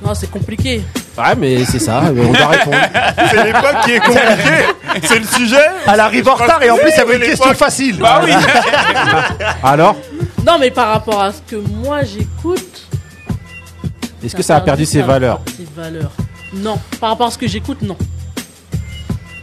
[0.01, 0.81] Non, c'est compliqué.
[1.17, 2.77] Ouais, mais c'est ça, on doit répondre.
[3.29, 5.03] C'est l'époque qui est compliquée.
[5.03, 5.57] C'est le sujet.
[5.87, 7.97] Elle arrive en retard et en plus, elle veut une question facile.
[7.99, 8.31] Bah oui.
[9.63, 9.97] Alors,
[10.47, 12.87] Non, mais par rapport à ce que moi j'écoute.
[14.23, 15.41] est-ce que ça a perdu ses valeurs?
[15.57, 16.11] Ses valeurs.
[16.53, 16.77] Non.
[16.99, 17.95] Par rapport à ce que j'écoute, non.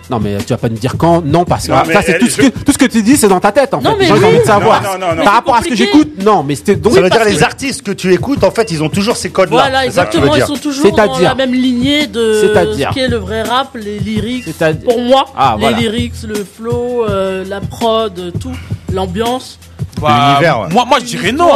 [0.09, 2.13] Non, mais tu vas pas nous dire quand Non, parce que Non, mais ça, c'est
[2.13, 3.81] elle- tout, ce je- que, tout ce que tu dis, c'est dans ta tête, en
[3.81, 3.97] Non, fait.
[3.99, 4.25] mais Les oui.
[4.25, 4.81] envie de savoir.
[4.81, 5.25] Non, non, non, non.
[5.25, 5.91] Par rapport à ce que compliqué.
[5.93, 6.93] j'écoute, non, mais c'était donc.
[6.95, 9.17] Ça veut parce dire les que- artistes que tu écoutes, en fait, ils ont toujours
[9.17, 9.57] ces codes-là.
[9.63, 10.35] Voilà, C'est ça que tu veux exactement.
[10.35, 10.47] Ils dire.
[10.47, 13.99] sont toujours dans C'est-à-dire la même lignée de C'est-à-dire ce qu'est le vrai rap, les
[13.99, 14.45] lyrics.
[14.45, 15.77] C'est-à-dire- Pour moi, Ah, les voilà.
[15.77, 18.53] lyrics, le flow, euh, la prod, tout,
[18.93, 19.59] l'ambiance.
[20.01, 20.67] Bah, L'univers, ouais.
[20.73, 21.49] Moi, moi, je dirais non.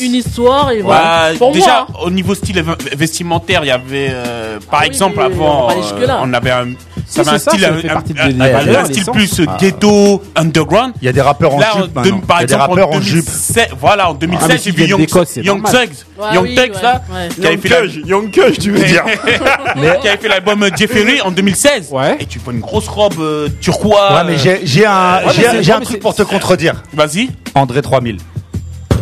[0.00, 1.30] Une histoire et voilà.
[1.38, 2.04] Pour déjà, moi.
[2.04, 2.64] au niveau style
[2.96, 6.66] vestimentaire, il y avait, euh, par Ah oui, exemple, avant, on euh, on avait un,
[7.06, 9.56] ça avait style, un, plus euh, Ah.
[9.60, 10.94] ghetto, underground.
[11.00, 12.90] Il y a des rappeurs en Là, jupe par Il y a des exemple, rappeurs
[12.90, 13.24] en en jupe.
[13.24, 15.06] 2016, voilà, en 2016, mais j'ai vu Young.
[15.06, 15.88] Thugs,
[16.18, 17.28] Ouais, Young oui, Thugs, ouais, là, ouais.
[17.28, 19.04] qui avait Young fait la- Kush, Young Kush, tu veux dire.
[20.02, 21.88] qui avait fait l'album Jeffery en 2016.
[21.92, 22.16] Ouais.
[22.20, 24.12] Et tu vois une grosse robe euh, turquoise.
[24.14, 25.20] Ouais, mais j'ai j'ai un,
[25.60, 26.82] j'ai un truc pour te contredire.
[26.92, 27.30] Vas-y.
[27.54, 28.18] André 3000.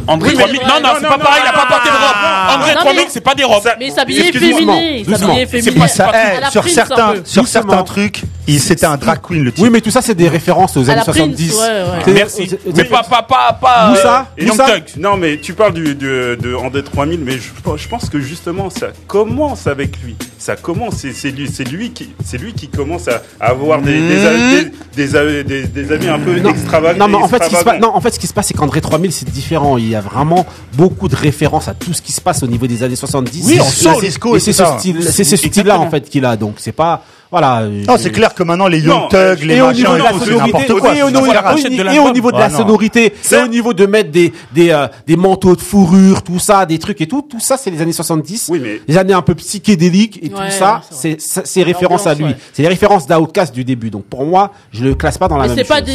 [0.07, 0.61] André Oui, mais 3000.
[0.61, 2.01] ouais, Non, non, non, c'est non, pas non, pareil, il a pas porté de non,
[2.01, 2.57] robe.
[2.57, 3.69] André non, 3000, mais- c'est pas des robes.
[3.79, 4.59] Mais il s'habillait Excuse-moi.
[4.59, 4.79] féminin.
[4.81, 5.27] Il Doucement.
[5.27, 5.81] s'habillait C'est féminin.
[5.83, 7.23] pas- Ça, pas- eh, sur Prince, certains, un peu.
[7.25, 7.61] sur Doucement.
[7.63, 9.63] certains trucs, il- c'était un drag queen le type.
[9.63, 11.53] Oui, mais tout ça, c'est des références aux années la Prince, 70.
[11.55, 11.85] ouais, ouais.
[12.05, 12.49] C'est- Merci.
[12.49, 13.91] c'est- Mais pas, pas, pas, pas.
[13.91, 14.67] Moussa euh, Moussa.
[14.99, 18.71] Non, mais tu parles du, de, de André 3000, mais je, je pense que justement,
[18.71, 20.17] ça commence avec lui.
[20.39, 23.93] Ça commence, c'est c'est lui, c'est lui qui, c'est lui qui commence à avoir des,
[24.01, 26.99] des, des, des, des, des amis un peu Non, extravagants.
[26.99, 28.47] non, mais en fait, ce qui se passe, non, en fait, ce qui se passe,
[28.49, 29.77] c'est qu'André 3000, c'est différent.
[29.79, 32.67] Il y a vraiment beaucoup de références à tout ce qui se passe au niveau
[32.67, 33.45] des années 70.
[33.47, 34.05] Oui, en soul.
[34.37, 36.37] et c'est ce style, c'est ce style-là, en fait, qu'il a.
[36.37, 37.63] Donc, c'est pas, voilà.
[37.87, 40.11] Non, c'est clair que maintenant les Young Thugs, les et au machins, niveau de la
[40.11, 40.95] et tout, c'est sonorité, n'importe quoi.
[40.97, 42.07] et au niveau, de et l'album.
[42.07, 45.17] au niveau de la sonorité, et C'est- au niveau de mettre des des euh, des
[45.17, 48.47] manteaux de fourrure, tout ça, des trucs et tout, tout ça, c'est les années 70.
[48.51, 52.35] Oui, mais- les années un peu psychédéliques et tout ça, c'est c'est référence à lui.
[52.53, 53.91] C'est les références d'Outcast du début.
[53.91, 55.89] Donc pour moi, je le classe pas dans la Mais même c'est pas chose.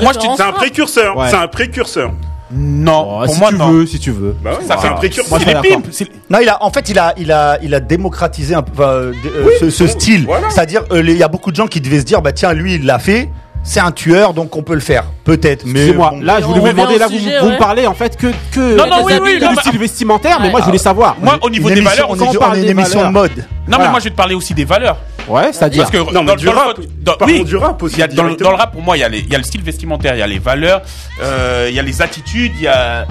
[0.00, 1.26] Moi, références C'est un précurseur.
[1.30, 2.12] C'est un précurseur.
[2.52, 3.70] Non, Oh, pour si moi, tu non.
[3.70, 4.36] veux, si tu veux.
[4.42, 5.38] Bah ouais, Ça c'est fait un précurseur.
[5.40, 6.02] C'est les pimps.
[6.30, 8.90] Non, il a, en fait, il a, il a, il a démocratisé un peu enfin,
[8.90, 10.24] euh, euh, ce, ce bon, style.
[10.26, 10.50] voilà.
[10.50, 12.74] C'est-à-dire, euh, il y a beaucoup de gens qui devaient se dire, bah tiens, lui,
[12.74, 13.30] il l'a fait
[13.64, 15.04] c'est un tueur, donc on peut le faire.
[15.24, 15.92] Peut-être, mais.
[15.92, 17.52] moi là, je voulais vous demander, là, sujet, vous, ouais.
[17.52, 20.50] vous, parlez en fait que, que non, non, oui, oui, du non, style vestimentaire, mais
[20.50, 21.16] moi, je voulais savoir.
[21.20, 23.44] Moi, au niveau des valeurs, on, parle d'une émission de mode.
[23.66, 24.98] Non, mais moi, je vais te parler aussi des valeurs.
[25.26, 25.88] Ouais, c'est-à-dire.
[25.90, 28.00] Parce que dans, du, dans rap, dans, oui, du rap aussi.
[28.14, 30.26] Dans, le, rap, pour moi, il y, y, a le style vestimentaire, il y a
[30.26, 30.82] les valeurs,
[31.22, 33.06] euh, il y a les attitudes, il y a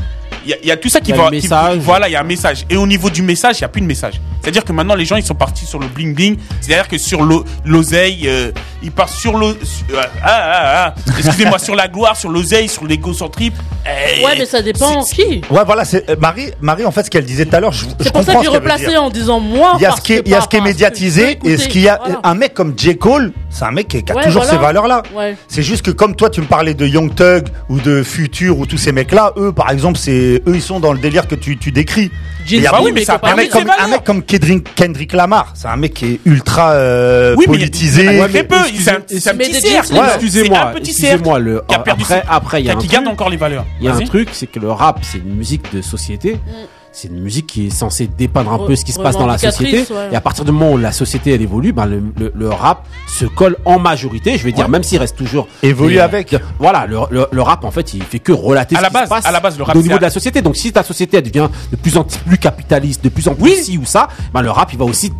[0.45, 1.29] il y, a tout ça qui y va.
[1.29, 1.47] Qui,
[1.79, 2.65] voilà, il y a un message.
[2.69, 4.19] Et au niveau du message, il n'y a plus de message.
[4.41, 6.37] C'est-à-dire que maintenant, les gens, ils sont partis sur le bling-bling.
[6.59, 7.21] C'est-à-dire que sur
[7.65, 9.47] l'oseille, euh, ils partent sur le.
[9.47, 9.53] Euh,
[9.93, 13.55] ah, ah, ah, ah, Excusez-moi, sur la gloire, sur l'oseille, sur l'égocentrisme.
[13.87, 15.41] Euh, ouais, mais ça dépend qui.
[15.49, 17.85] Ouais, voilà, c'est euh, Marie, Marie, en fait, ce qu'elle disait tout à l'heure, je
[17.99, 19.73] C'est pour ça que j'ai replacé en disant moi.
[19.77, 21.99] Il y a ce qui est, médiatisé et ce qu'il y a.
[22.23, 22.97] Un mec comme J.
[22.97, 24.57] Cole c'est un mec qui, a ouais, toujours voilà.
[24.57, 25.03] ces valeurs-là.
[25.13, 25.37] Ouais.
[25.47, 28.65] C'est juste que comme toi, tu me parlais de Young Thug ou de Future ou
[28.65, 31.57] tous ces mecs-là, eux, par exemple, c'est eux, ils sont dans le délire que tu,
[31.57, 32.09] tu décris.
[32.49, 35.53] Il y a oui, mais ça un, mec comme, un mec comme Kendrick, Kendrick Lamar,
[35.53, 38.05] c'est un mec qui est ultra euh, oui, politisé.
[38.05, 39.51] Mais il y a, peu, c'est c'est un petit.
[39.51, 41.61] Excusez-moi, excusez-moi.
[41.69, 43.65] Après, après, il y a qui garde encore les valeurs.
[43.79, 46.33] Il y a un truc, c'est que le rap, c'est une musique de société.
[46.33, 49.25] Mm c'est une musique qui est censée dépeindre un peu ce qui se passe dans
[49.25, 49.85] la société.
[50.11, 52.85] Et à partir du moment où la société elle évolue, ben le, le, le rap
[53.07, 54.37] se colle en majorité.
[54.37, 56.35] Je vais dire, même s'il reste toujours évolue avec.
[56.59, 58.93] Voilà, le, le, le rap en fait, il fait que relater à ce la qui
[58.93, 60.41] base, se passe à la base, le rap, au niveau de la société.
[60.41, 63.69] Donc si ta société elle devient de plus en plus capitaliste, de plus en plus
[63.69, 63.79] oui.
[63.81, 65.11] ou ça, ben le rap il va aussi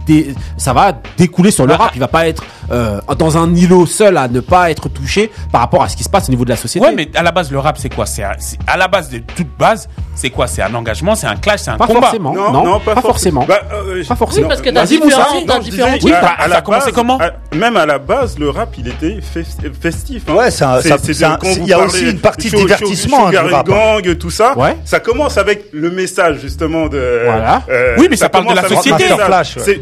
[0.58, 1.92] ça va découler sur le rap.
[1.96, 5.62] Il va pas être euh, dans un îlot seul à ne pas être touché par
[5.62, 6.86] rapport à ce qui se passe au niveau de la société.
[6.86, 8.06] Ouais, mais à la base le rap c'est quoi?
[8.06, 10.48] C'est à la base de toute base, c'est quoi?
[10.48, 11.88] C'est un engagement, c'est un clash pas.
[11.88, 12.34] Forcément.
[12.34, 13.46] Non, non, pas, forcément.
[13.46, 14.48] Bah, euh, pas forcément.
[14.48, 16.10] Oui, parce que t'as différents types.
[16.10, 17.20] Ça a commencé comment
[17.56, 20.24] Même à la base, le rap, il était festif.
[20.28, 20.34] Hein.
[20.34, 23.28] Ouais, il y a aussi une partie de divertissement.
[23.28, 23.64] Hein, hein.
[23.66, 24.56] Gang, tout ça.
[24.86, 27.22] Ça commence avec le message justement de.
[27.26, 27.64] Voilà.
[27.70, 29.06] Euh, oui, mais ça parle de la société.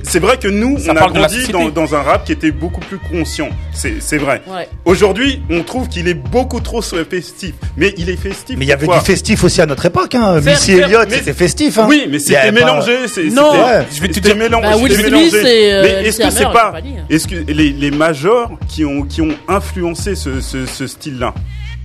[0.03, 3.49] C'est vrai que nous, on a grandi dans un rap qui était beaucoup plus conscient.
[3.73, 4.41] C'est vrai.
[4.85, 7.53] Aujourd'hui, on trouve qu'il est beaucoup trop festif.
[7.77, 8.57] Mais il est festif.
[8.57, 10.15] Mais il y avait du festif aussi à notre époque.
[10.15, 10.39] Hein.
[10.41, 11.70] Missy Elliott, c'était festif.
[11.87, 12.97] Oui, mais c'était mélangé.
[13.31, 13.87] Non, ouais.
[13.93, 14.61] je vais te dire mélan...
[14.61, 15.41] bah, Will mélangé.
[15.43, 16.73] Mais est-ce que c'est pas,
[17.09, 21.33] est-ce que les, majors qui ont qui ont influencé ce, ce, style-là?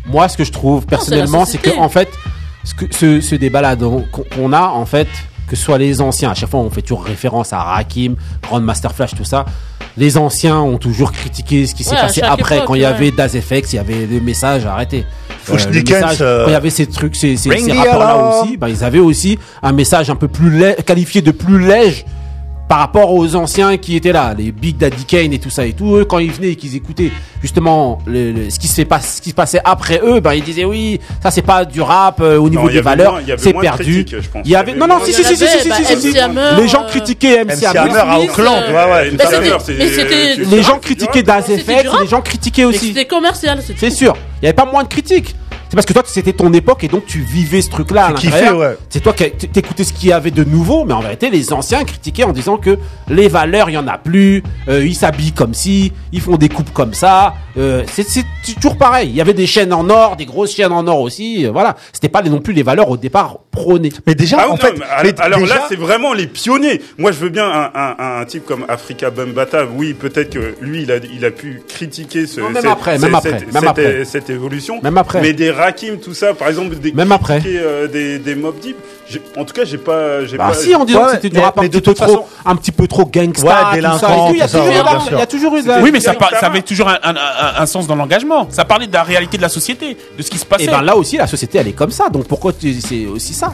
[0.06, 2.08] Moi, ce que je trouve personnellement, c'est que en fait,
[2.64, 5.08] ce, ce, ce débat-là qu'on a en fait,
[5.48, 8.92] que ce soit les anciens, à chaque fois on fait toujours référence à Rakim, Grandmaster
[8.94, 9.44] Flash, tout ça.
[9.96, 13.34] Les anciens ont toujours critiqué ce qui s'est passé après, quand il y avait Das
[13.34, 15.06] Effects, il y avait des messages, arrêtez.
[15.70, 16.18] Dickens.
[16.20, 19.72] Euh, il y avait ces trucs, ces, ces rapports-là aussi, bah, ils avaient aussi un
[19.72, 22.04] message un peu plus qualifié de plus léger
[22.68, 25.72] par rapport aux anciens qui étaient là, les Big Daddy Kane et tout ça et
[25.72, 28.82] tout, eux quand ils venaient et qu'ils écoutaient justement ce, qui se
[29.32, 32.64] passait après eux, ben ils disaient oui, ça c'est pas du rap euh, au niveau
[32.64, 34.04] non, des valeurs, c'est perdu.
[34.44, 36.12] Il y avait non non si si si si si
[36.56, 41.88] les gens critiquaient MC, MC Hammer, à Auckland, ouais ouais, les gens critiquaient Daz Effect,
[42.00, 42.88] les gens critiquaient aussi.
[42.88, 44.16] C'était commercial, c'est sûr.
[44.36, 45.34] Il n'y avait pas moins de critiques.
[45.68, 48.14] C'est parce que toi, c'était ton époque et donc tu vivais ce truc-là.
[48.18, 48.78] C'est ouais.
[48.88, 51.84] C'est toi qui t'écoutais ce qu'il y avait de nouveau, mais en vérité, les anciens
[51.84, 52.78] critiquaient en disant que
[53.08, 56.48] les valeurs, il n'y en a plus, euh, ils s'habillent comme ci, ils font des
[56.48, 57.34] coupes comme ça.
[57.58, 58.24] Euh, c'est
[58.60, 59.08] toujours pareil.
[59.08, 61.46] Il y avait des chaînes en or, des grosses chaînes en or aussi.
[61.46, 61.74] Euh, voilà.
[61.92, 63.38] C'était pas non plus les valeurs au départ
[64.06, 64.74] mais déjà, ah en fait,
[65.18, 66.80] alors, là, c'est vraiment les pionniers.
[66.98, 69.66] Moi, je veux bien un, type comme Africa Bambata.
[69.66, 72.98] Oui, peut-être que lui, il a, pu critiquer même cette, après,
[74.32, 74.80] évolution.
[74.82, 75.20] Même après.
[75.20, 77.40] Mais des Rakim, tout ça, par exemple, des même après.
[77.46, 78.76] Euh, des, des Mob Deep.
[79.36, 80.22] En tout cas, j'ai pas.
[80.22, 82.24] Bah pas si, en disant que c'était du rap un, petit peu trop, façon...
[82.44, 84.30] un petit peu trop gangsta, ouais, délinquant.
[84.32, 85.80] Il y, a toujours eu de la.
[85.80, 88.48] Oui, mais ça, par, ça avait toujours un, sens dans l'engagement.
[88.50, 90.64] Ça parlait de la réalité de la société, de ce qui se passait.
[90.64, 92.08] Et ben là aussi, la société, elle est comme ça.
[92.08, 93.52] Donc pourquoi c'est aussi ça?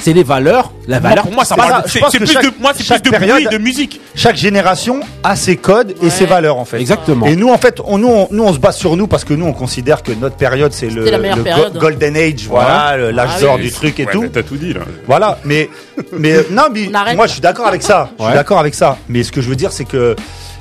[0.00, 0.72] c'est les valeurs.
[0.88, 1.24] La valeur.
[1.24, 1.56] pour moi, ça.
[1.86, 4.00] C'est plus de moi, c'est de période, de musique.
[4.14, 6.80] Chaque génération a ses codes et ses valeurs en fait.
[6.80, 7.26] Exactement.
[7.26, 9.46] Et nous, en fait, on, nous, nous, on se base sur nous parce que nous,
[9.46, 11.70] on considère que notre période, c'est le, hein.
[11.78, 14.28] golden age, voilà, ah l'âge d'or du truc et ouais, tout.
[14.32, 14.80] T'as tout dit là.
[15.06, 15.68] Voilà, mais
[16.12, 18.10] mais euh, non, mais moi, je suis d'accord avec ça.
[18.18, 18.98] Je suis d'accord avec ça.
[19.08, 20.16] Mais ce que je veux dire, c'est que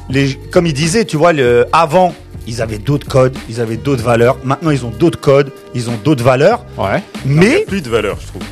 [0.10, 2.14] les, comme il disait, tu vois, le, avant,
[2.48, 4.38] ils avaient d'autres codes, ils avaient d'autres valeurs.
[4.44, 6.64] Maintenant, ils ont d'autres codes, ils ont d'autres valeurs.
[6.78, 7.04] Ouais.
[7.26, 8.44] Mais plus de valeurs, je trouve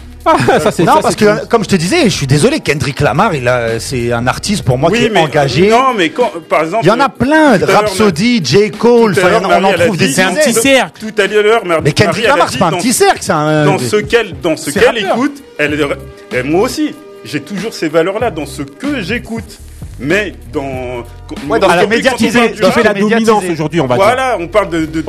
[0.86, 4.12] non, parce que comme je te disais, je suis désolé, Kendrick Lamar, il a, c'est
[4.12, 5.70] un artiste pour moi qui est engagé.
[5.70, 6.12] Non, mais
[6.50, 7.58] par exemple, il y en a plein.
[7.58, 10.10] Rhapsody, J Cole, on en trouve des.
[10.10, 11.00] C'est un petit cercle.
[11.00, 13.48] Tout à l'heure, mais Kendrick Lamar, c'est pas un petit cercle, c'est un.
[13.50, 13.66] Hein.
[13.66, 18.62] Dans ce qu'elle, dans ce écoute, elle, moi aussi, j'ai toujours ces valeurs-là dans ce
[18.62, 19.60] que j'écoute
[20.00, 21.04] mais dans
[21.50, 25.04] ouais, dans, la médiatisée, fait la dominance aujourd'hui, on va voilà, on parle de de,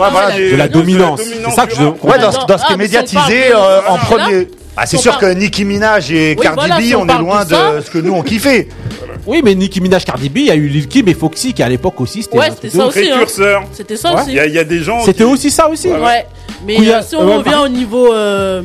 [0.57, 1.21] la, dominance.
[1.23, 4.49] C'est ça que je ouais, dans, dans, ce qui est ah, médiatisé euh, en premier.
[4.83, 7.19] Ah, c'est sûr que Nicki Minaj et Oui, Cardi voilà, B, si on on est
[7.19, 7.83] loin de ça.
[7.85, 8.69] ce que nous on kiffait.
[9.27, 11.63] Oui, mais Nicki Minaj, Cardi B, il y a eu Lil Kim et Foxy qui
[11.63, 12.39] à l'époque aussi c'était.
[12.39, 12.99] Ouais, un c'était truc ça de- aussi.
[13.01, 13.17] hein.
[13.17, 13.63] Précurseur.
[13.73, 14.21] C'était ça Ouais.
[14.23, 14.31] aussi.
[14.31, 15.01] Il y, a- il y a des gens.
[15.05, 15.89] C'était qui- aussi ça aussi.
[15.89, 16.27] Ouais.
[16.67, 18.13] Mais Couilla- euh, si on revient au niveau.
[18.15, 18.63] euh,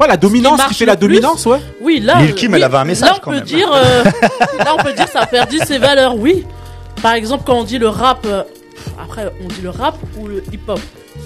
[0.00, 1.58] Ouais, la dominance qui fait la plus, dominance, ouais.
[1.80, 2.20] Oui, là.
[2.20, 3.44] Lil Kim, oui, elle avait un message Là, on quand peut même.
[3.44, 3.68] dire.
[3.74, 4.04] euh,
[4.58, 6.44] là, on peut dire ça a perdu ses valeurs, oui.
[7.02, 8.24] Par exemple, quand on dit le rap.
[8.26, 8.44] euh,
[9.02, 10.78] après, on dit le rap ou le hip-hop?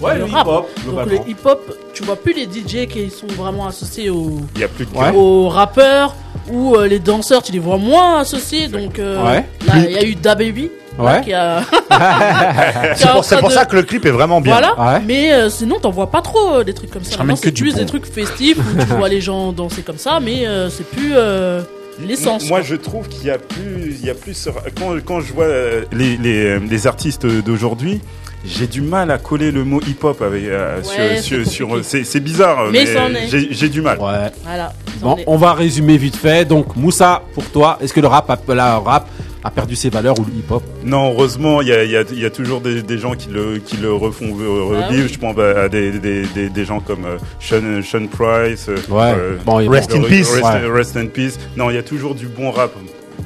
[0.03, 0.47] Ouais, le rap.
[0.47, 1.25] hip-hop, Donc, globalement.
[1.25, 4.39] le hip-hop, tu vois plus les DJ qui sont vraiment associés au.
[4.57, 5.11] Il y a plus de Ouais.
[5.15, 6.15] aux rappeurs
[6.51, 8.69] ou euh, les danseurs, tu les vois moins associés.
[8.69, 9.45] Donc euh, Ouais.
[9.67, 11.23] là, il y a eu Da Baby Ouais.
[11.23, 11.63] qui a.
[12.97, 14.53] C'est pour, ça que le clip est vraiment bien.
[14.53, 14.95] Voilà.
[14.97, 15.01] Ouais.
[15.07, 17.17] Mais euh, sinon, t'en vois pas trop euh, des trucs comme ça.
[17.37, 17.79] c'est plus bon.
[17.79, 21.13] des trucs festifs où tu vois les gens danser comme ça, mais euh, c'est plus
[21.15, 21.63] euh,
[22.07, 22.49] l'essence.
[22.49, 24.49] Moi, je trouve qu'il y a plus, il y a plus.
[24.79, 28.01] Quand, quand je vois euh, les, les, les artistes d'aujourd'hui,
[28.45, 32.05] j'ai du mal à coller le mot hip-hop avec euh, Ouais, sur, c'est sur, c'est,
[32.05, 32.87] c'est bizarre, Mais
[33.51, 33.99] j'ai, du mal.
[33.99, 34.31] Ouais.
[34.45, 34.73] Voilà.
[35.01, 36.45] Bon, on va résumer vite fait.
[36.45, 39.09] Donc, Moussa, pour toi, est-ce que le rap, a, la rap
[39.45, 40.63] a perdu ses valeurs ou le hip-hop?
[40.85, 43.15] Non, heureusement, il y a, il y, a, il y a toujours des, des gens
[43.15, 45.07] qui le, qui le refont euh, Ah revivre.
[45.07, 45.13] oui.
[45.13, 48.69] Je pense à des, des, des, des gens comme euh, Sean, Sean Price.
[48.69, 49.15] euh, Ouais.
[49.45, 50.31] Bon, Rest in peace.
[50.33, 50.71] Rest, Ouais.
[50.73, 51.39] rest in peace.
[51.57, 52.73] Non, il y a toujours du bon rap.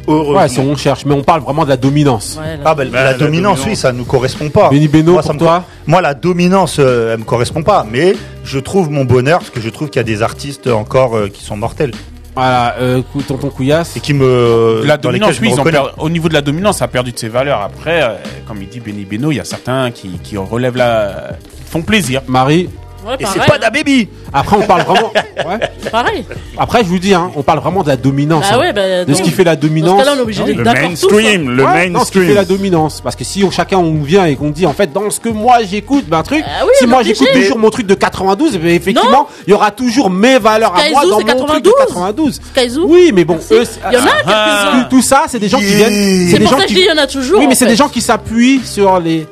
[0.09, 0.35] Heureusement.
[0.41, 2.39] Ouais, si on cherche, mais on parle vraiment de la dominance.
[2.41, 2.63] Ouais, là.
[2.65, 3.67] Ah ben, Bah, la, la dominance, dominance.
[3.67, 4.71] oui, ça nous correspond pas.
[4.71, 7.85] Benny Beno, moi, pour ça me toi Moi, la dominance, euh, elle me correspond pas.
[7.91, 8.15] Mais
[8.45, 11.29] je trouve mon bonheur parce que je trouve qu'il y a des artistes encore euh,
[11.29, 11.91] qui sont mortels
[12.35, 13.97] Voilà, euh, tonton Couillasse.
[13.97, 14.83] et qui me.
[14.85, 15.79] La dans lesquels dominance, oui, ils ont reconnais.
[15.79, 17.61] per- au niveau de la dominance, ça a perdu de ses valeurs.
[17.63, 18.09] Après, euh,
[18.47, 21.31] comme il dit Benny Beno, il y a certains qui, qui relèvent la.
[21.57, 22.23] qui font plaisir.
[22.29, 22.69] Marie.
[23.07, 23.59] Ouais, Et pareil, c'est pas hein.
[23.61, 24.09] da baby.
[24.33, 25.13] Après, on parle vraiment.
[25.47, 25.61] Ouais.
[25.93, 26.25] Pareil.
[26.59, 28.47] Après, je vous dis, hein, on parle vraiment de la dominance.
[28.51, 28.59] Bah hein.
[28.61, 29.99] ouais, bah, de ce qui fait la Dans ce dominance.
[30.03, 30.71] cas-là, on est obligé d'être Le tous.
[30.71, 30.75] hein.
[30.89, 32.35] mainstream, le Ouais, non, ce qui fait mainstream.
[32.35, 33.01] la dominance.
[33.03, 35.29] Parce que si on, chacun on vient et qu'on dit en fait dans ce que
[35.29, 36.43] moi j'écoute, ben un truc.
[36.45, 39.55] Ah oui, si moi j'écoute toujours mon truc de 92, eh ben, effectivement, il y
[39.55, 42.41] aura toujours mes valeurs à moi dans mon truc de 92.
[42.57, 42.87] Skyzoo.
[42.89, 44.83] Oui, mais bon, eux, Il y en a ah, quelques-uns.
[44.89, 46.29] tout, tout ça, c'est des gens qui viennent.
[46.31, 47.39] C'est des pour gens ça que je dis, il y en a toujours.
[47.39, 49.27] Oui, mais c'est des gens qui s'appuient sur les.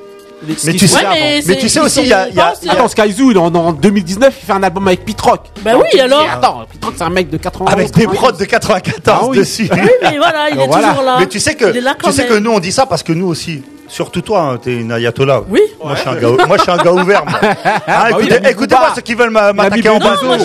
[0.46, 1.14] Mais tu sais- fait Ouais, avant.
[1.14, 3.54] mais, Mais tu sais aussi, il y a- il y a- il Attends, Skyzoo, en,
[3.54, 5.40] en 2019, il fait un album avec Pitrock.
[5.64, 7.72] Bah oui, alors Attends, Pitrock, c'est un mec de 91.
[7.72, 9.38] Avec des prods de 94 Ah oui.
[9.38, 9.68] dessus.
[9.72, 10.88] Oui, mais voilà, il est Voilà.
[10.88, 11.16] toujours là.
[11.20, 13.62] Mais tu sais que, tu sais que nous on dit ça parce que nous aussi,
[13.88, 15.42] surtout toi, hein, t'es une ayatollah.
[15.48, 15.60] Oui.
[15.82, 17.24] Moi, je suis un gars, moi je suis un gars ouvert.
[17.26, 17.38] moi.
[17.64, 20.16] Ah, Bah oui, écoutez, il a mis écoutez-moi ceux qui veulent m'attaquer en bas.
[20.22, 20.36] Non, moi.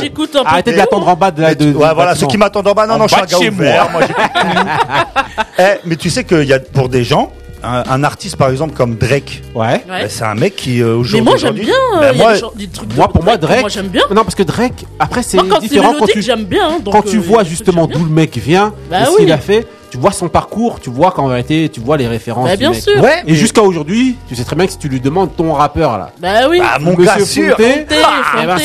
[0.45, 1.55] Arrêtez de l'attendre en bas de la.
[1.55, 3.47] De, ouais, voilà, ceux qui m'attendent en bas, non, En non, je suis un gars
[3.49, 3.89] ouvert.
[3.91, 4.01] moi.
[4.01, 4.07] Moi.
[5.59, 7.31] Eh, mais tu sais qu'il y a pour des gens,
[7.63, 9.65] un, un artiste par exemple comme Drake, Ouais.
[9.67, 9.81] Ouais.
[9.87, 11.21] bah, c'est un mec qui euh, Mais aujourd'hui.
[11.21, 11.73] moi j'aime bien.
[11.93, 13.59] bah, euh, moi, des gens- des trucs de Moi, pour moi, Drake.
[13.61, 14.03] Moi j'aime bien.
[14.09, 16.67] Non, parce que Drake, après, c'est différent quand tu, j'aime bien.
[16.69, 19.31] hein, donc, quand tu euh, vois justement d'où le mec vient, Bah et ce qu'il
[19.31, 22.47] a fait, tu vois son parcours, tu vois qu'en vérité, tu vois les références.
[22.49, 22.81] Bah, bien mec.
[22.81, 23.01] sûr.
[23.01, 25.97] Ouais, Et jusqu'à aujourd'hui, tu sais très bien que si tu lui demandes ton rappeur
[25.97, 26.59] là, Bah oui.
[26.59, 27.51] Bah, mon gars sûr.
[27.57, 27.95] Fonté, Fonté,
[28.41, 28.55] eh ben,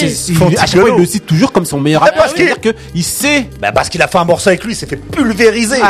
[0.59, 2.23] à chaque fois, il le cite toujours comme son meilleur Ah, rappeur.
[2.25, 3.49] parce qu'il sait.
[3.61, 5.81] Bah parce qu'il a fait un morceau avec lui, il s'est fait pulvériser.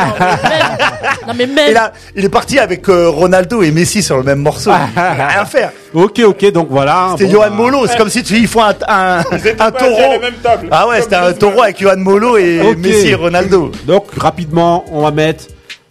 [1.27, 1.67] Non mais même.
[1.71, 4.71] Il, a- il est parti avec euh, Ronaldo et Messi sur le même morceau.
[4.95, 5.71] Il a rien à faire.
[5.93, 7.09] Ok, ok, donc voilà.
[7.11, 7.87] C'était Bon, Johan bah, Molo.
[7.87, 10.11] C'est comme si tu ils font un, un, un taureau.
[10.13, 10.67] la même table.
[10.71, 12.75] Ah ouais, c'était un taureau avec Johan Molo et.
[12.77, 13.71] Messi et Ronaldo.
[13.87, 15.24] Donc rapidement, on va mettre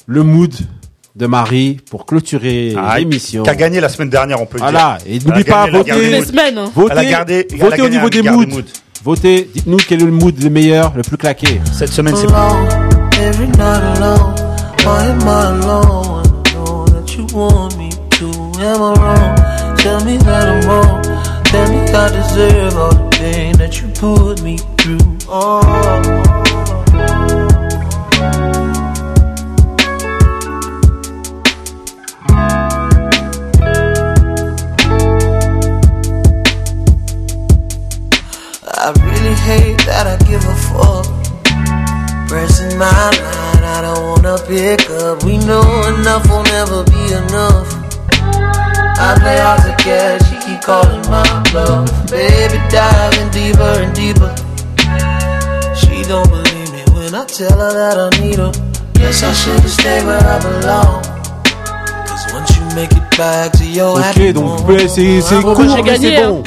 [0.07, 0.53] le mood
[1.16, 3.43] de Marie pour clôturer Ah, l'émission.
[3.45, 5.14] Qui a gagné la semaine dernière, on peut le Voilà, dire.
[5.14, 5.85] et n'oublie pas moods.
[5.85, 6.59] semaines.
[6.59, 6.70] hein.
[6.74, 8.47] Votez, votez au niveau des moods.
[8.47, 8.64] mood.
[9.05, 11.61] Votez, dites-nous quel est le mood le meilleur, le plus claqué.
[11.72, 12.66] Cette semaine, c'est wrong?
[19.85, 21.03] Tell me that I'm wrong.
[21.45, 24.99] Tell me I deserve all the pain that you put me through.
[25.28, 26.43] Oh.
[45.25, 45.62] We know
[45.95, 47.68] enough will never be enough.
[48.97, 51.89] I play hard to get, she keep calling my bluff.
[52.11, 54.31] Baby, diving deeper and deeper.
[55.75, 58.53] She don't believe me when I tell her that I need her.
[58.95, 61.03] Guess I should've stayed where I belong.
[62.07, 65.57] Cause once you make it back to your Ok, donc home, ouais, c'est c'est court,
[65.61, 66.43] j'ai mais gagné, c'est bon.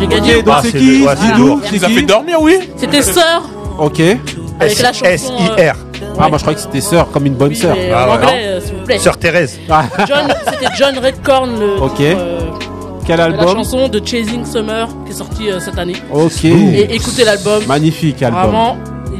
[0.00, 0.36] J'ai gagné.
[0.36, 1.60] Ok, donc Ah, c'est c'est qui le- ouais, c'est Dis-nous, lourd.
[1.64, 3.42] c'est vous a fait qui dormir, oui C'était sœur
[3.78, 4.00] Ok.
[4.60, 5.04] avec la chanson.
[5.04, 5.76] S-I-R.
[6.18, 7.74] Ah, moi je croyais que c'était sœur, comme une bonne Oui, sœur.
[7.76, 8.24] mais Ah en ouais.
[8.24, 8.98] anglais, euh, s'il vous plaît.
[8.98, 9.58] Sœur Thérèse.
[9.70, 11.96] Ah, John, c'était John Redcorn, le Ok.
[11.96, 12.40] titre, euh,
[13.06, 15.96] quel de la album chanson de Chasing Summer qui est sorti euh, cette année.
[16.12, 16.44] Ok.
[16.44, 17.62] Et écoutez l'album.
[17.66, 18.42] Magnifique album.
[18.42, 18.76] Vraiment,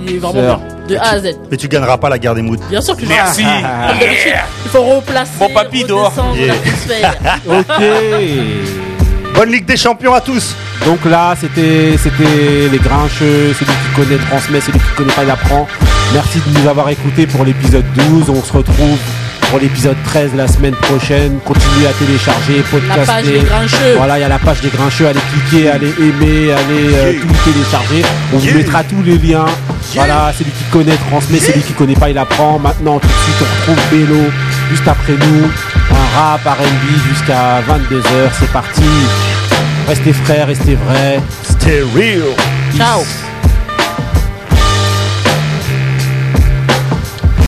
[0.07, 0.59] il est vraiment Sœur.
[0.59, 0.67] bien.
[0.89, 1.37] De A à Z.
[1.51, 2.57] Mais tu gagneras pas la guerre des moods.
[2.71, 3.43] Bien sûr que je Merci.
[3.43, 5.31] D'habitude, il faut replacer.
[5.41, 6.05] Mon papy dehors.
[6.11, 6.55] redescendre Yeah.
[6.55, 7.17] l'atmosphère.
[7.59, 9.35] Ok.
[9.35, 10.55] Bonne Ligue des Champions à tous.
[10.85, 15.31] Donc là, c'était c'était les grincheux, celui qui connaît transmet, celui qui connaît pas il
[15.31, 15.67] apprend.
[16.13, 18.31] Merci de nous avoir écoutés pour l'épisode 12.
[18.31, 18.99] On se retrouve
[19.51, 21.39] pour l'épisode 13 la semaine prochaine.
[21.45, 23.07] Continuez à télécharger, podcaster.
[23.07, 23.95] page des Grincheux.
[23.97, 25.07] Voilà, il y a la page des Grincheux.
[25.07, 28.03] Allez cliquer, allez aimer, allez euh, tout télécharger.
[28.33, 29.47] On vous mettra tous les liens.
[29.95, 32.59] Voilà, celui qui connaît transmet, celui qui connaît pas il apprend.
[32.59, 34.31] Maintenant, tout de suite, on retrouve Bélo
[34.71, 35.45] juste après nous.
[35.91, 38.31] Un rap R&B jusqu'à 22h.
[38.39, 38.83] C'est parti.
[39.87, 41.21] Restez frères, restez vrais.
[41.45, 42.35] Stay real.
[42.77, 43.03] Ciao.